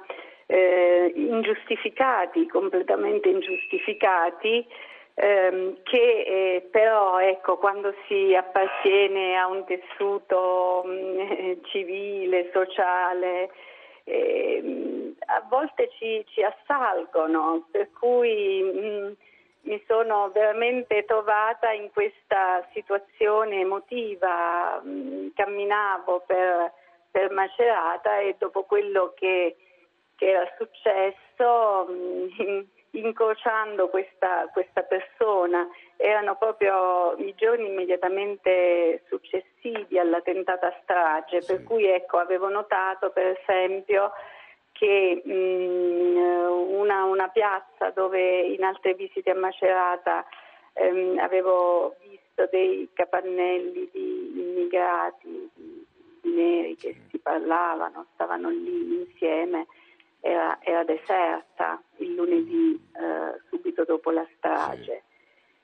eh, 0.47 1.11
ingiustificati, 1.15 2.47
completamente 2.47 3.29
ingiustificati, 3.29 4.65
ehm, 5.19 5.77
che 5.83 5.97
eh, 5.97 6.67
però 6.69 7.19
ecco, 7.19 7.57
quando 7.57 7.93
si 8.07 8.35
appartiene 8.35 9.35
a 9.35 9.47
un 9.47 9.65
tessuto 9.65 10.83
mh, 10.85 10.91
mm, 10.91 11.63
civile, 11.71 12.51
sociale, 12.53 13.49
eh, 14.03 15.15
a 15.25 15.43
volte 15.49 15.89
ci, 15.97 16.23
ci, 16.27 16.43
assalgono, 16.43 17.67
per 17.71 17.89
cui 17.91 18.61
mh, 18.61 18.79
mm, 18.79 19.11
mi 19.61 19.83
sono 19.87 20.29
veramente 20.31 21.03
trovata 21.05 21.71
in 21.71 21.89
questa 21.91 22.65
situazione 22.73 23.61
emotiva, 23.61 24.79
mm, 24.85 25.29
camminavo 25.33 26.23
per, 26.27 26.71
per, 27.09 27.31
Macerata 27.31 28.19
e 28.19 28.35
dopo 28.37 28.63
quello 28.63 29.13
che, 29.15 29.55
che 30.15 30.29
era 30.29 30.47
successo, 30.57 31.87
incrociando 32.97 33.89
questa, 33.89 34.49
questa, 34.51 34.83
persona, 34.83 35.67
erano 35.95 36.35
proprio 36.35 37.15
i 37.17 37.33
giorni 37.35 37.67
immediatamente 37.67 39.03
successivi 39.07 39.97
alla 39.99 40.21
tentata 40.21 40.75
strage, 40.81 41.41
sì. 41.41 41.53
per 41.53 41.63
cui 41.63 41.85
ecco, 41.85 42.17
avevo 42.17 42.49
notato 42.49 43.11
per 43.11 43.37
esempio 43.39 44.11
che 44.71 45.21
mh, 45.23 45.31
mm, 45.31 46.15
una, 46.79 47.03
una, 47.05 47.27
piazza 47.29 47.89
dove 47.91 48.41
in 48.41 48.63
altre 48.63 48.93
visite 48.93 49.31
a 49.31 49.35
Macerata 49.35 50.25
ehm, 50.73 51.17
avevo 51.19 51.95
visto 52.07 52.47
dei 52.51 52.87
capannelli 52.93 53.89
di 53.91 54.39
immigrati, 54.39 55.49
di, 55.55 55.85
di 56.21 56.33
neri 56.33 56.75
che 56.75 56.95
si 57.09 57.17
parlavano, 57.17 58.05
stavano 58.13 58.49
lì 58.49 58.99
insieme, 58.99 59.65
era, 60.27 60.57
era 60.61 60.83
deserta 60.83 61.81
il 61.97 62.13
lunedì 62.13 62.73
eh, 62.73 63.39
subito 63.49 63.85
dopo 63.85 64.11
la 64.11 64.27
strage. 64.35 65.03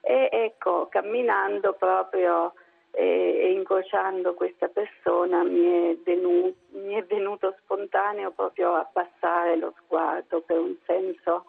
Sì. 0.01 0.07
E 0.07 0.29
ecco, 0.31 0.87
camminando 0.87 1.73
proprio 1.73 2.53
e, 2.91 3.03
e 3.03 3.51
incrociando 3.51 4.33
questa 4.33 4.67
persona 4.67 5.43
mi 5.43 5.91
è, 5.91 5.97
venuto, 6.03 6.55
mi 6.71 6.93
è 6.93 7.03
venuto 7.03 7.55
spontaneo 7.59 8.31
proprio 8.31 8.73
abbassare 8.75 9.57
lo 9.57 9.73
sguardo 9.79 10.41
per 10.41 10.59
un 10.59 10.75
senso 10.85 11.45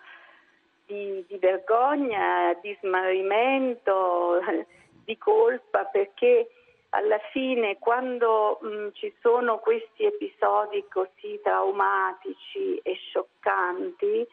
di, 0.86 1.24
di 1.28 1.38
vergogna, 1.38 2.56
di 2.60 2.76
smarrimento, 2.80 4.40
di 5.04 5.16
colpa 5.18 5.84
perché 5.84 6.48
alla 6.94 7.18
fine 7.32 7.78
quando 7.78 8.58
mh, 8.60 8.88
ci 8.92 9.12
sono 9.20 9.58
questi 9.58 10.04
episodi 10.04 10.84
così 10.88 11.40
traumatici 11.42 12.78
e 12.82 12.94
scioccanti, 12.94 14.26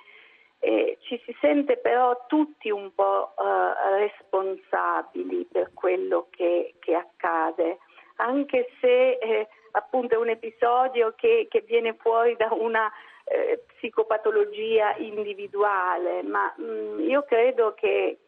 eh, 0.59 0.97
ci 1.01 1.19
si 1.25 1.35
sente 1.41 1.77
però 1.77 2.25
tutti 2.27 2.69
un 2.69 2.93
po' 2.93 3.33
eh, 3.35 3.97
responsabili 3.97 5.47
per 5.51 5.71
quello 5.73 6.27
che, 6.29 6.75
che 6.79 6.93
accade, 6.93 7.79
anche 8.17 8.69
se 8.79 9.13
eh, 9.13 9.47
appunto 9.71 10.13
è 10.13 10.17
un 10.17 10.29
episodio 10.29 11.13
che, 11.15 11.47
che 11.49 11.61
viene 11.61 11.95
fuori 11.95 12.35
da 12.35 12.49
una 12.51 12.91
eh, 13.23 13.63
psicopatologia 13.75 14.97
individuale, 14.97 16.21
ma 16.21 16.53
mh, 16.55 16.63
mm, 16.63 17.09
io 17.09 17.23
credo 17.23 17.73
che, 17.73 18.19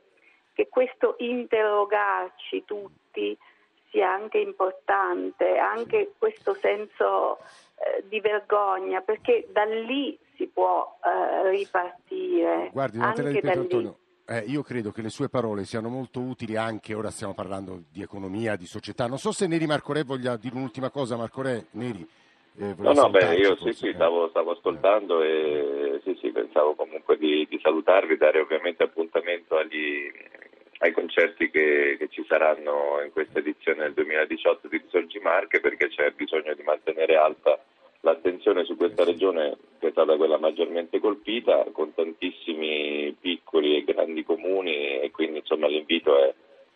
che 0.53 0.69
questo 0.69 1.17
interrogarci 1.19 2.65
tutti 2.65 3.37
sia 3.93 4.11
anche 4.11 4.39
importante, 4.39 5.59
anche 5.59 6.13
questo 6.17 6.55
senso 6.55 7.37
eh, 7.75 8.03
di 8.09 8.19
vergogna, 8.19 9.01
perché 9.01 9.47
da 9.51 9.63
lì 9.65 10.17
si 10.35 10.47
può 10.47 10.97
eh, 11.05 11.51
ripartire. 11.51 12.71
Guardi, 12.73 12.99
anche 12.99 13.23
di 13.23 13.39
Pietro 13.39 13.61
Antonio, 13.61 13.97
eh, 14.25 14.39
io 14.47 14.63
credo 14.63 14.91
che 14.91 15.03
le 15.03 15.09
sue 15.09 15.29
parole 15.29 15.63
siano 15.63 15.89
molto 15.89 16.19
utili 16.19 16.57
anche, 16.57 16.95
ora 16.95 17.11
stiamo 17.11 17.35
parlando 17.35 17.83
di 17.91 18.01
economia, 18.01 18.55
di 18.55 18.65
società. 18.65 19.05
Non 19.05 19.19
so 19.19 19.31
se 19.31 19.45
Neri 19.45 19.67
Marco 19.67 19.93
Re 19.93 20.03
voglia 20.03 20.37
dire 20.37 20.55
un'ultima 20.55 20.89
cosa, 20.89 21.15
Marco 21.15 21.43
Re, 21.43 21.67
Neri. 21.71 22.05
Eh, 22.55 22.73
no, 22.77 22.93
no, 22.93 23.09
beh, 23.09 23.35
io 23.35 23.55
sì, 23.57 23.73
sì, 23.73 23.91
stavo, 23.93 24.29
stavo 24.29 24.51
ascoltando 24.51 25.21
e 25.21 25.99
sì, 26.03 26.15
sì, 26.19 26.31
pensavo 26.31 26.75
comunque 26.75 27.17
di, 27.17 27.47
di 27.49 27.59
salutarvi, 27.61 28.17
dare 28.17 28.39
ovviamente 28.39 28.83
appuntamento 28.83 29.57
agli, 29.57 30.11
ai 30.83 30.91
concerti 30.91 31.49
che, 31.49 31.95
che, 31.97 32.09
ci 32.09 32.25
saranno 32.27 33.01
in 33.03 33.11
questa 33.11 33.39
edizione 33.39 33.83
del 33.83 33.93
2018 33.93 34.67
di 34.67 34.81
Risorgi 34.83 35.17
Marche 35.19 35.61
perché 35.61 35.87
c'è 35.87 36.11
bisogno 36.11 36.53
di 36.53 36.61
mantenere 36.61 37.15
alta 37.15 37.57
l'attenzione 38.01 38.65
su 38.65 38.75
questa 38.75 39.05
regione 39.05 39.55
che 39.79 39.87
è 39.87 39.91
stata 39.91 40.17
quella 40.17 40.37
maggiormente 40.37 40.99
colpita 40.99 41.63
con 41.71 41.93
tantissimi 41.93 43.15
piccoli 43.17 43.77
e 43.77 43.85
grandi 43.85 44.25
comuni 44.25 44.99
e 44.99 45.09
quindi 45.11 45.39
insomma 45.39 45.67
l'invito 45.67 46.21
è, 46.21 46.33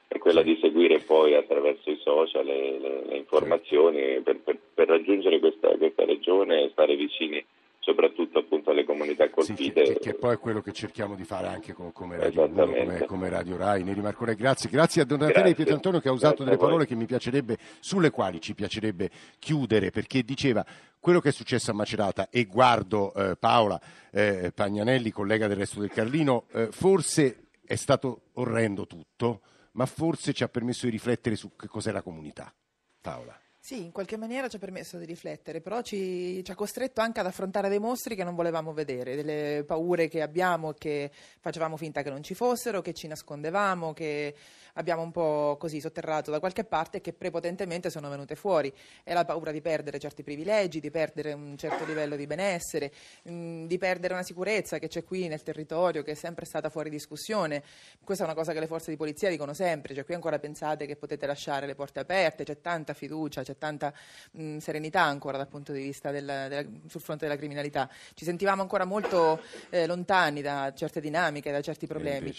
è 0.07 0.17
quello 0.19 0.41
di 0.41 0.57
seguire 0.61 0.99
poi 0.99 1.35
attraverso 1.35 1.89
i 1.89 1.99
social 2.01 2.45
le, 2.45 2.79
le, 2.79 3.05
le 3.07 3.17
informazioni 3.17 4.21
per, 4.21 4.39
per, 4.39 4.57
per, 4.73 4.87
raggiungere 4.87 5.39
questa, 5.39 5.67
questa 5.75 6.05
regione 6.05 6.63
e 6.63 6.69
stare 6.69 6.95
vicini 6.95 7.45
soprattutto 7.87 8.39
appunto 8.39 8.71
alle 8.71 8.83
comunità 8.83 9.29
colpite. 9.29 9.85
Sì, 9.85 9.93
che, 9.93 9.99
che, 9.99 10.13
poi 10.15 10.33
è 10.33 10.39
quello 10.39 10.61
che 10.61 10.73
cerchiamo 10.73 11.15
di 11.15 11.23
fare 11.23 11.47
anche 11.47 11.71
con, 11.71 11.93
come, 11.93 12.17
Radio 12.17 12.43
1, 12.43 12.65
come, 12.65 13.05
come, 13.05 13.29
Radio 13.29 13.55
Rai. 13.55 13.83
Neri 13.85 14.01
Marcore, 14.01 14.35
grazie. 14.35 14.69
Grazie 14.69 15.03
a 15.03 15.05
Donatella 15.05 15.47
di 15.47 15.55
Pietantonio 15.55 16.01
che 16.01 16.09
ha 16.09 16.11
usato 16.11 16.43
delle 16.43 16.57
parole 16.57 16.85
che 16.85 16.95
mi 16.95 17.05
piacerebbe, 17.05 17.57
sulle 17.79 18.09
quali 18.09 18.41
ci 18.41 18.53
piacerebbe 18.53 19.09
chiudere, 19.39 19.89
perché 19.89 20.23
diceva 20.23 20.65
quello 20.99 21.21
che 21.21 21.29
è 21.29 21.31
successo 21.31 21.71
a 21.71 21.73
Macerata 21.73 22.27
e 22.29 22.43
guardo 22.43 23.13
eh, 23.13 23.37
Paola 23.37 23.79
eh, 24.11 24.51
Pagnanelli, 24.53 25.09
collega 25.09 25.47
del 25.47 25.55
resto 25.55 25.79
del 25.79 25.89
Carlino, 25.89 26.47
eh, 26.51 26.67
forse 26.71 27.45
è 27.65 27.75
stato 27.75 28.23
orrendo 28.33 28.85
tutto, 28.85 29.41
ma 29.73 29.85
forse 29.85 30.33
ci 30.33 30.43
ha 30.43 30.49
permesso 30.49 30.87
di 30.87 30.91
riflettere 30.91 31.37
su 31.37 31.55
che 31.55 31.67
cos'è 31.67 31.93
la 31.93 32.01
comunità. 32.01 32.53
Paola. 32.99 33.39
Sì, 33.67 33.83
in 33.83 33.91
qualche 33.91 34.15
maniera 34.15 34.47
ci 34.47 34.55
ha 34.55 34.59
permesso 34.59 34.97
di 34.97 35.03
riflettere, 35.03 35.59
però 35.59 35.81
ci, 35.81 36.41
ci, 36.41 36.51
ha 36.51 36.55
costretto 36.55 37.01
anche 37.01 37.19
ad 37.19 37.25
affrontare 37.25 37.67
dei 37.67 37.79
mostri 37.79 38.15
che 38.15 38.23
non 38.23 38.33
volevamo 38.33 38.71
vedere, 38.71 39.17
delle 39.17 39.65
paure 39.67 40.07
che 40.07 40.21
abbiamo 40.21 40.71
che 40.71 41.11
facevamo 41.41 41.75
finta 41.75 42.01
che 42.01 42.09
non 42.09 42.23
ci 42.23 42.33
fossero, 42.33 42.81
che 42.81 42.93
ci 42.93 43.07
nascondevamo, 43.07 43.91
che 43.91 44.33
abbiamo 44.77 45.01
un 45.01 45.11
po' 45.11 45.57
così 45.59 45.79
sotterrato 45.79 46.31
da 46.31 46.39
qualche 46.39 46.63
parte 46.63 46.97
e 46.97 47.01
che 47.01 47.13
prepotentemente 47.13 47.89
sono 47.89 48.09
venute 48.09 48.35
fuori. 48.35 48.73
È 49.03 49.13
la 49.13 49.25
paura 49.25 49.51
di 49.51 49.61
perdere 49.61 49.99
certi 49.99 50.23
privilegi, 50.23 50.79
di 50.79 50.89
perdere 50.89 51.33
un 51.33 51.57
certo 51.57 51.85
livello 51.85 52.15
di 52.15 52.25
benessere, 52.25 52.91
mm, 53.29 53.65
di 53.65 53.77
perdere 53.77 54.13
una 54.13 54.23
sicurezza 54.23 54.79
che 54.79 54.87
c'è 54.87 55.03
qui 55.03 55.27
nel 55.27 55.43
territorio, 55.43 56.03
che 56.03 56.11
è 56.11 56.15
sempre 56.15 56.45
stata 56.45 56.69
fuori 56.69 56.89
discussione. 56.89 57.63
Questa 58.03 58.23
è 58.23 58.27
una 58.27 58.35
cosa 58.35 58.53
che 58.53 58.59
le 58.59 58.67
forze 58.67 58.91
di 58.91 58.97
polizia 58.97 59.29
dicono 59.29 59.53
sempre, 59.53 59.93
cioè 59.93 60.05
qui 60.05 60.13
ancora 60.13 60.39
pensate 60.39 60.85
che 60.85 60.95
potete 60.95 61.25
lasciare 61.25 61.65
le 61.65 61.75
porte 61.75 61.99
aperte, 61.99 62.43
c'è 62.43 62.61
tanta 62.61 62.93
fiducia, 62.93 63.43
c'è 63.43 63.57
tanta 63.57 63.93
mh, 64.31 64.43
mm, 64.43 64.57
serenità 64.57 65.01
ancora 65.01 65.37
dal 65.37 65.47
punto 65.47 65.71
di 65.71 65.81
vista 65.81 66.11
del, 66.11 66.25
della, 66.25 66.63
sul 66.87 67.01
fronte 67.01 67.25
della 67.25 67.37
criminalità. 67.37 67.89
Ci 68.13 68.25
sentivamo 68.25 68.61
ancora 68.61 68.85
molto 68.85 69.41
eh, 69.69 69.85
lontani 69.87 70.41
da 70.41 70.71
certe 70.75 71.01
dinamiche, 71.01 71.51
da 71.51 71.61
certi 71.61 71.87
problemi. 71.87 72.33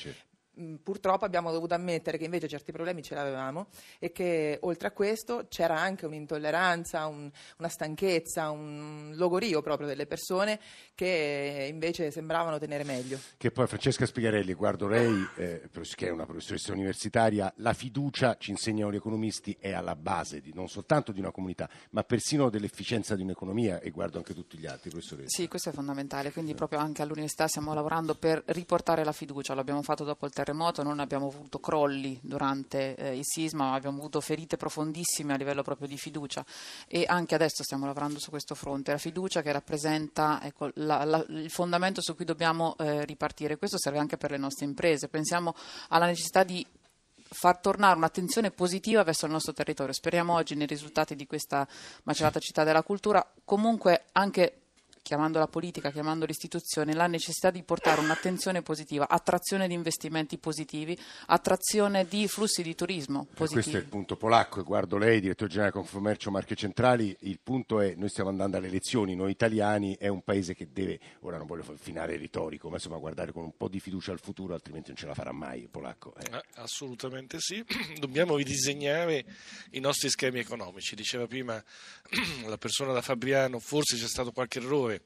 Mm, 0.61 0.77
purtroppo 0.83 1.25
abbiamo 1.25 1.53
dovuto 1.53 1.75
ammettere 1.75 2.19
che 2.19 2.25
invece 2.25 2.49
certi 2.49 2.73
problemi 2.73 3.01
ce 3.01 3.15
l'avevamo 3.15 3.69
e 4.01 4.11
che 4.11 4.59
oltre 4.63 4.89
a 4.89 4.91
questo 4.91 5.47
c'era 5.49 5.79
anche 5.79 6.05
un'intolleranza, 6.05 7.07
un, 7.07 7.31
una 7.59 7.69
stanchezza, 7.69 8.51
un 8.51 9.13
logorio 9.15 9.63
proprio 9.63 9.87
delle 9.87 10.07
persone 10.07 10.59
che 10.97 11.69
invece 11.71 12.11
sembravano 12.11 12.59
tenere 12.59 12.83
meglio. 12.83 13.21
Che 13.37 13.53
poi 13.53 13.69
Francesca 13.69 14.05
Spigarelli, 14.05 14.53
guardo 14.55 14.89
lei, 14.89 15.29
eh, 15.37 15.71
che 15.95 16.09
è 16.09 16.11
una 16.11 16.27
professoressa 16.27 16.73
universitaria, 16.73 17.53
la 17.59 17.73
fiducia, 17.73 18.37
ci 18.37 18.51
insegnano 18.51 18.91
gli 18.91 18.97
economisti, 18.97 19.57
è 19.61 19.73
alla 19.73 19.95
base 19.95 20.41
di, 20.41 20.53
non 20.53 20.69
soltanto 20.69 21.13
di 21.13 21.21
una 21.21 21.31
comunità, 21.31 21.69
ma 21.91 22.03
persino 22.03 22.51
dell'efficienza 22.51 23.15
di 23.15 23.23
un'economia 23.23 23.79
e 23.79 23.91
guardo 23.91 24.19
anche 24.19 24.35
tutti 24.35 24.59
gli 24.59 24.67
altri 24.67 24.91
professoressa. 24.91 25.29
Sì, 25.29 25.47
questo 25.47 25.69
è 25.69 25.73
fondamentale, 25.73 26.33
quindi 26.33 26.55
proprio 26.55 26.81
anche 26.81 27.03
all'università 27.03 27.47
stiamo 27.47 27.75
lavorando 27.75 28.17
per 28.17 28.43
riportare 28.47 29.05
la 29.05 29.13
fiducia, 29.13 29.55
l'abbiamo 29.55 29.83
fatto 29.83 30.03
dopo 30.03 30.27
il 30.27 30.33
terremoto 30.33 30.47
terremoto 30.49 30.83
non 30.83 30.99
abbiamo 30.99 31.27
avuto 31.27 31.59
crolli 31.59 32.19
durante 32.23 32.95
eh, 32.95 33.17
il 33.17 33.25
sisma, 33.25 33.69
ma 33.69 33.75
abbiamo 33.75 33.99
avuto 33.99 34.21
ferite 34.21 34.57
profondissime 34.57 35.35
a 35.35 35.37
livello 35.37 35.63
proprio 35.63 35.87
di 35.87 35.99
fiducia 35.99 36.45
e 36.87 37.05
anche 37.07 37.35
adesso 37.35 37.63
stiamo 37.63 37.85
lavorando 37.85 38.19
su 38.19 38.31
questo 38.31 38.55
fronte, 38.55 38.93
la 38.93 38.99
fiducia 38.99 39.43
che 39.43 39.53
rappresenta 39.53 40.41
ecco, 40.43 40.71
la, 40.75 41.05
la, 41.05 41.25
il 41.29 41.51
fondamento 41.51 42.01
su 42.01 42.15
cui 42.15 42.25
dobbiamo 42.25 42.77
eh, 42.79 43.05
ripartire. 43.05 43.59
Questo 43.59 43.79
serve 43.79 43.99
anche 43.99 44.17
per 44.17 44.31
le 44.31 44.39
nostre 44.39 44.65
imprese, 44.65 45.09
pensiamo 45.09 45.55
alla 45.89 46.07
necessità 46.07 46.43
di 46.43 46.65
far 47.31 47.59
tornare 47.59 47.97
un'attenzione 47.97 48.51
positiva 48.51 49.03
verso 49.03 49.27
il 49.27 49.33
nostro 49.33 49.53
territorio. 49.53 49.93
Speriamo 49.93 50.33
oggi 50.33 50.55
nei 50.55 50.67
risultati 50.67 51.15
di 51.15 51.27
questa 51.27 51.69
macerata 52.05 52.41
città 52.41 52.65
della 52.65 52.83
cultura, 52.83 53.27
comunque 53.45 54.07
anche 54.13 54.63
chiamando 55.09 55.39
la 55.39 55.47
politica, 55.47 55.91
chiamando 55.91 56.27
l'istituzione, 56.27 56.93
la 56.93 57.07
necessità 57.07 57.51
di 57.51 57.63
portare 57.63 58.03
un'attenzione 58.03 58.61
positiva, 58.61 59.09
attrazione 59.09 59.67
di 59.67 59.73
investimenti 59.73 60.37
positivi, 60.37 60.99
attrazione 61.29 62.07
di 62.07 62.29
flussi 62.29 62.63
di 62.63 62.75
turismo 62.75 63.27
positivi. 63.33 63.63
questo 63.63 63.77
è 63.79 63.81
il 63.81 63.87
punto 63.87 64.17
polacco, 64.17 64.61
e 64.61 64.65
guardo 64.65 64.99
lei, 64.99 65.23
direttore 65.23 65.49
generale 65.49 65.73
Confcommercio 65.73 66.31
Marche 66.31 66.55
Centrali, 66.55 67.17
il 67.21 67.39
punto 67.43 67.81
è 67.81 67.95
noi 67.97 68.11
stiamo 68.11 68.29
andando 68.29 68.59
alle 68.59 68.67
elezioni, 68.67 69.15
noi 69.15 69.31
italiani 69.31 69.97
è 69.99 70.09
un 70.09 70.23
paese 70.23 70.55
che 70.55 70.69
deve, 70.71 71.01
ora 71.21 71.39
non 71.39 71.47
voglio 71.47 71.65
finire 71.79 72.19
retorico, 72.19 72.69
ma 72.69 72.75
insomma 72.75 72.99
guardare 72.99 73.33
con 73.33 73.45
un 73.45 73.57
po' 73.57 73.69
di 73.69 73.81
fiducia 73.81 74.13
al 74.13 74.21
futuro, 74.21 74.53
altrimenti 74.53 74.89
non 74.89 74.99
ce 74.99 75.07
la 75.07 75.15
farà 75.15 75.33
mai 75.33 75.63
il 75.63 75.71
polacco. 75.71 76.15
Eh. 76.17 76.37
eh 76.37 76.45
assolutamente 76.57 77.39
sì, 77.41 77.65
dobbiamo 77.99 78.37
ridisegnare 78.37 79.25
i 79.71 79.81
nostri 79.81 80.11
schemi 80.11 80.39
economici, 80.39 80.95
diceva 80.95 81.27
prima 81.27 81.65
la 82.47 82.59
persona 82.59 82.93
da 82.93 83.01
Fabriano, 83.01 83.59
forse 83.59 83.97
c'è 83.97 84.07
stato 84.07 84.33
qualche 84.33 84.59
errore 84.59 84.98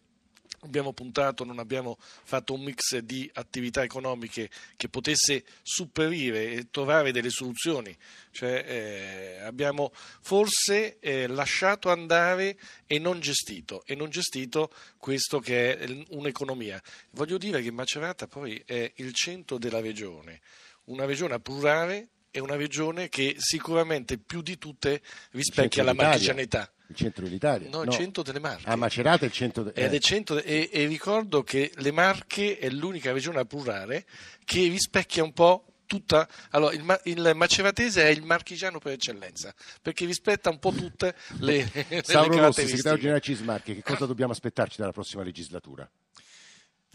abbiamo 0.61 0.93
puntato, 0.93 1.45
non 1.45 1.59
abbiamo 1.59 1.97
fatto 1.99 2.55
un 2.55 2.63
mix 2.63 2.99
di 2.99 3.29
attività 3.35 3.83
economiche 3.83 4.51
che 4.77 4.89
potesse 4.89 5.45
superire 5.63 6.53
e 6.53 6.71
trovare 6.71 7.13
delle 7.13 7.31
soluzioni, 7.31 7.97
cioè, 8.31 8.65
eh, 8.67 9.41
abbiamo 9.41 9.93
forse 9.95 10.99
eh, 11.01 11.27
lasciato 11.27 11.91
andare 11.91 12.59
e 12.87 12.99
non 12.99 13.21
gestito, 13.21 13.83
e 13.87 13.95
non 13.95 14.11
gestito 14.11 14.73
questo 14.99 15.41
che 15.41 15.79
è 15.79 16.05
un'economia. 16.11 16.81
Voglio 17.11 17.39
dire 17.39 17.61
che 17.63 17.71
Macerata 17.71 18.27
poi 18.27 18.63
è 18.65 18.93
il 18.97 19.13
centro 19.15 19.59
della 19.59 19.81
regione, 19.81 20.41
una 20.85 21.05
regione 21.05 21.41
plurale 21.41 22.09
e 22.33 22.41
una 22.41 22.57
regione 22.57 23.09
che 23.09 23.37
sicuramente 23.39 24.19
più 24.19 24.43
di 24.43 24.59
tutte 24.59 25.01
rispecchia 25.31 25.85
la 25.85 25.93
marchigianità 25.93 26.69
il 26.93 26.97
centro 26.97 27.25
dell'Italia. 27.25 27.69
No, 27.71 27.83
il 27.83 27.89
no. 27.89 27.93
centro 27.93 28.23
delle 28.23 28.39
Marche. 28.39 28.69
A 28.69 28.77
Macerata 28.77 29.25
è 29.25 29.27
il 29.27 29.33
centro. 29.33 29.63
De... 29.63 29.73
Eh. 29.73 30.01
centro 30.01 30.35
de... 30.35 30.43
e, 30.43 30.69
e, 30.71 30.87
ricordo 30.87 31.43
che 31.43 31.73
le 31.77 31.91
Marche 31.91 32.59
è 32.59 32.69
l'unica 32.69 33.13
regione 33.13 33.45
plurale 33.47 34.05
che 34.45 34.69
rispecchia 34.69 35.23
un 35.23 35.33
po' 35.33 35.65
tutta. 35.87 36.29
Allora, 36.51 36.75
il, 36.75 37.01
il, 37.05 37.33
maceratese 37.35 38.05
è 38.05 38.09
il 38.09 38.23
marchigiano 38.23 38.79
per 38.79 38.93
eccellenza, 38.93 39.55
perché 39.81 40.05
rispetta 40.05 40.51
un 40.51 40.59
po' 40.59 40.73
tutte 40.73 41.15
le, 41.39 41.67
Sauro 42.03 42.35
le 42.35 42.41
Rossi, 42.41 42.67
segretario 42.67 42.99
generale 42.99 43.23
Cismarche, 43.23 43.75
che 43.75 43.83
cosa 43.83 44.07
dobbiamo 44.07 44.33
aspettarci 44.33 44.77
dalla 44.79 44.93
prossima 44.93 45.23
legislatura? 45.23 45.89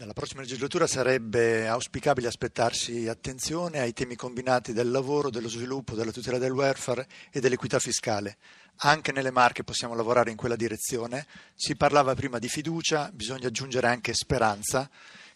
Nella 0.00 0.12
prossima 0.12 0.42
legislatura 0.42 0.86
sarebbe 0.86 1.66
auspicabile 1.66 2.28
aspettarsi 2.28 3.08
attenzione 3.08 3.80
ai 3.80 3.92
temi 3.92 4.14
combinati 4.14 4.72
del 4.72 4.92
lavoro, 4.92 5.28
dello 5.28 5.48
sviluppo, 5.48 5.96
della 5.96 6.12
tutela 6.12 6.38
del 6.38 6.52
welfare 6.52 7.08
e 7.32 7.40
dell'equità 7.40 7.80
fiscale. 7.80 8.36
Anche 8.82 9.10
nelle 9.10 9.32
Marche 9.32 9.64
possiamo 9.64 9.96
lavorare 9.96 10.30
in 10.30 10.36
quella 10.36 10.54
direzione. 10.54 11.26
Si 11.52 11.74
parlava 11.74 12.14
prima 12.14 12.38
di 12.38 12.48
fiducia, 12.48 13.10
bisogna 13.12 13.48
aggiungere 13.48 13.88
anche 13.88 14.14
speranza 14.14 14.88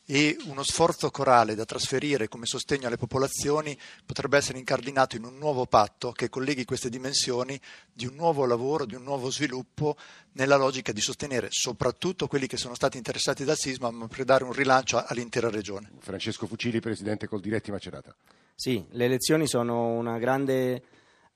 e 0.04 0.36
uno 0.46 0.62
sforzo 0.62 1.10
corale 1.10 1.54
da 1.54 1.64
trasferire 1.64 2.28
come 2.28 2.46
sostegno 2.46 2.86
alle 2.86 2.96
popolazioni 2.96 3.78
potrebbe 4.04 4.36
essere 4.36 4.58
incardinato 4.58 5.16
in 5.16 5.24
un 5.24 5.38
nuovo 5.38 5.66
patto 5.66 6.12
che 6.12 6.28
colleghi 6.28 6.64
queste 6.64 6.88
dimensioni 6.88 7.58
di 7.92 8.06
un 8.06 8.14
nuovo 8.14 8.44
lavoro, 8.44 8.84
di 8.84 8.94
un 8.94 9.02
nuovo 9.02 9.30
sviluppo 9.30 9.96
nella 10.32 10.56
logica 10.56 10.92
di 10.92 11.00
sostenere 11.00 11.48
soprattutto 11.50 12.26
quelli 12.26 12.46
che 12.46 12.56
sono 12.56 12.74
stati 12.74 12.96
interessati 12.96 13.44
dal 13.44 13.56
sisma 13.56 13.90
ma 13.90 14.08
per 14.08 14.24
dare 14.24 14.44
un 14.44 14.52
rilancio 14.52 15.02
all'intera 15.04 15.50
regione. 15.50 15.90
Francesco 16.00 16.46
Fucili, 16.46 16.80
Presidente 16.80 17.26
Coldiretti 17.26 17.70
Macerata. 17.70 18.14
Sì, 18.54 18.84
le 18.90 19.04
elezioni 19.04 19.46
sono 19.46 19.88
una 19.88 20.18
grande 20.18 20.82